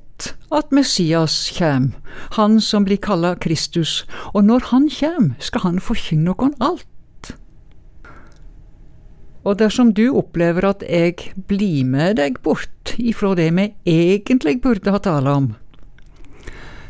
[0.51, 1.91] at Messias kjem,
[2.37, 7.31] han som blir kalla Kristus, og når han kjem, skal han forkynne oss alt.
[9.43, 14.93] Og dersom du opplever at jeg blir med deg bort ifra det vi egentlig burde
[14.93, 15.47] ha tala om,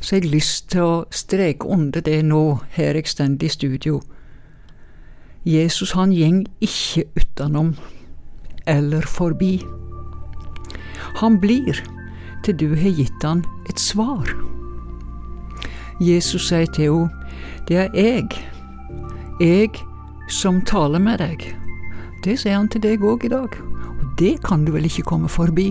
[0.01, 4.01] så har jeg lyst til å streke under det nå, her jeg står i studio.
[5.45, 7.75] Jesus han gjeng ikke utenom
[8.67, 9.61] eller forbi.
[11.21, 11.81] Han blir
[12.45, 14.29] til du har gitt han et svar.
[16.01, 17.09] Jesus sier til henne,
[17.69, 18.29] det er jeg,
[19.39, 19.69] jeg
[20.31, 21.45] som taler med deg.
[22.25, 23.57] Det sier han til deg òg i dag,
[23.91, 25.69] og det kan du vel ikke komme forbi,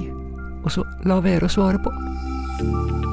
[0.63, 3.10] og så la være å svare på.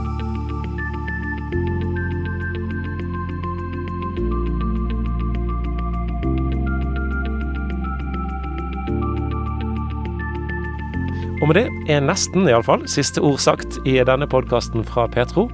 [11.41, 15.47] Og med det er nesten iallfall siste ord sagt i denne podkasten fra Petro.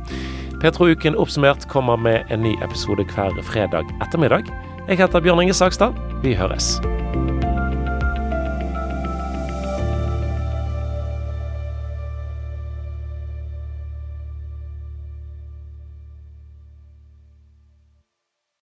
[0.63, 4.47] Petro-uken oppsummert kommer med en ny episode hver fredag ettermiddag.
[4.87, 5.99] Jeg heter Bjørn Inge Sakstad.
[6.23, 6.77] Vi høres.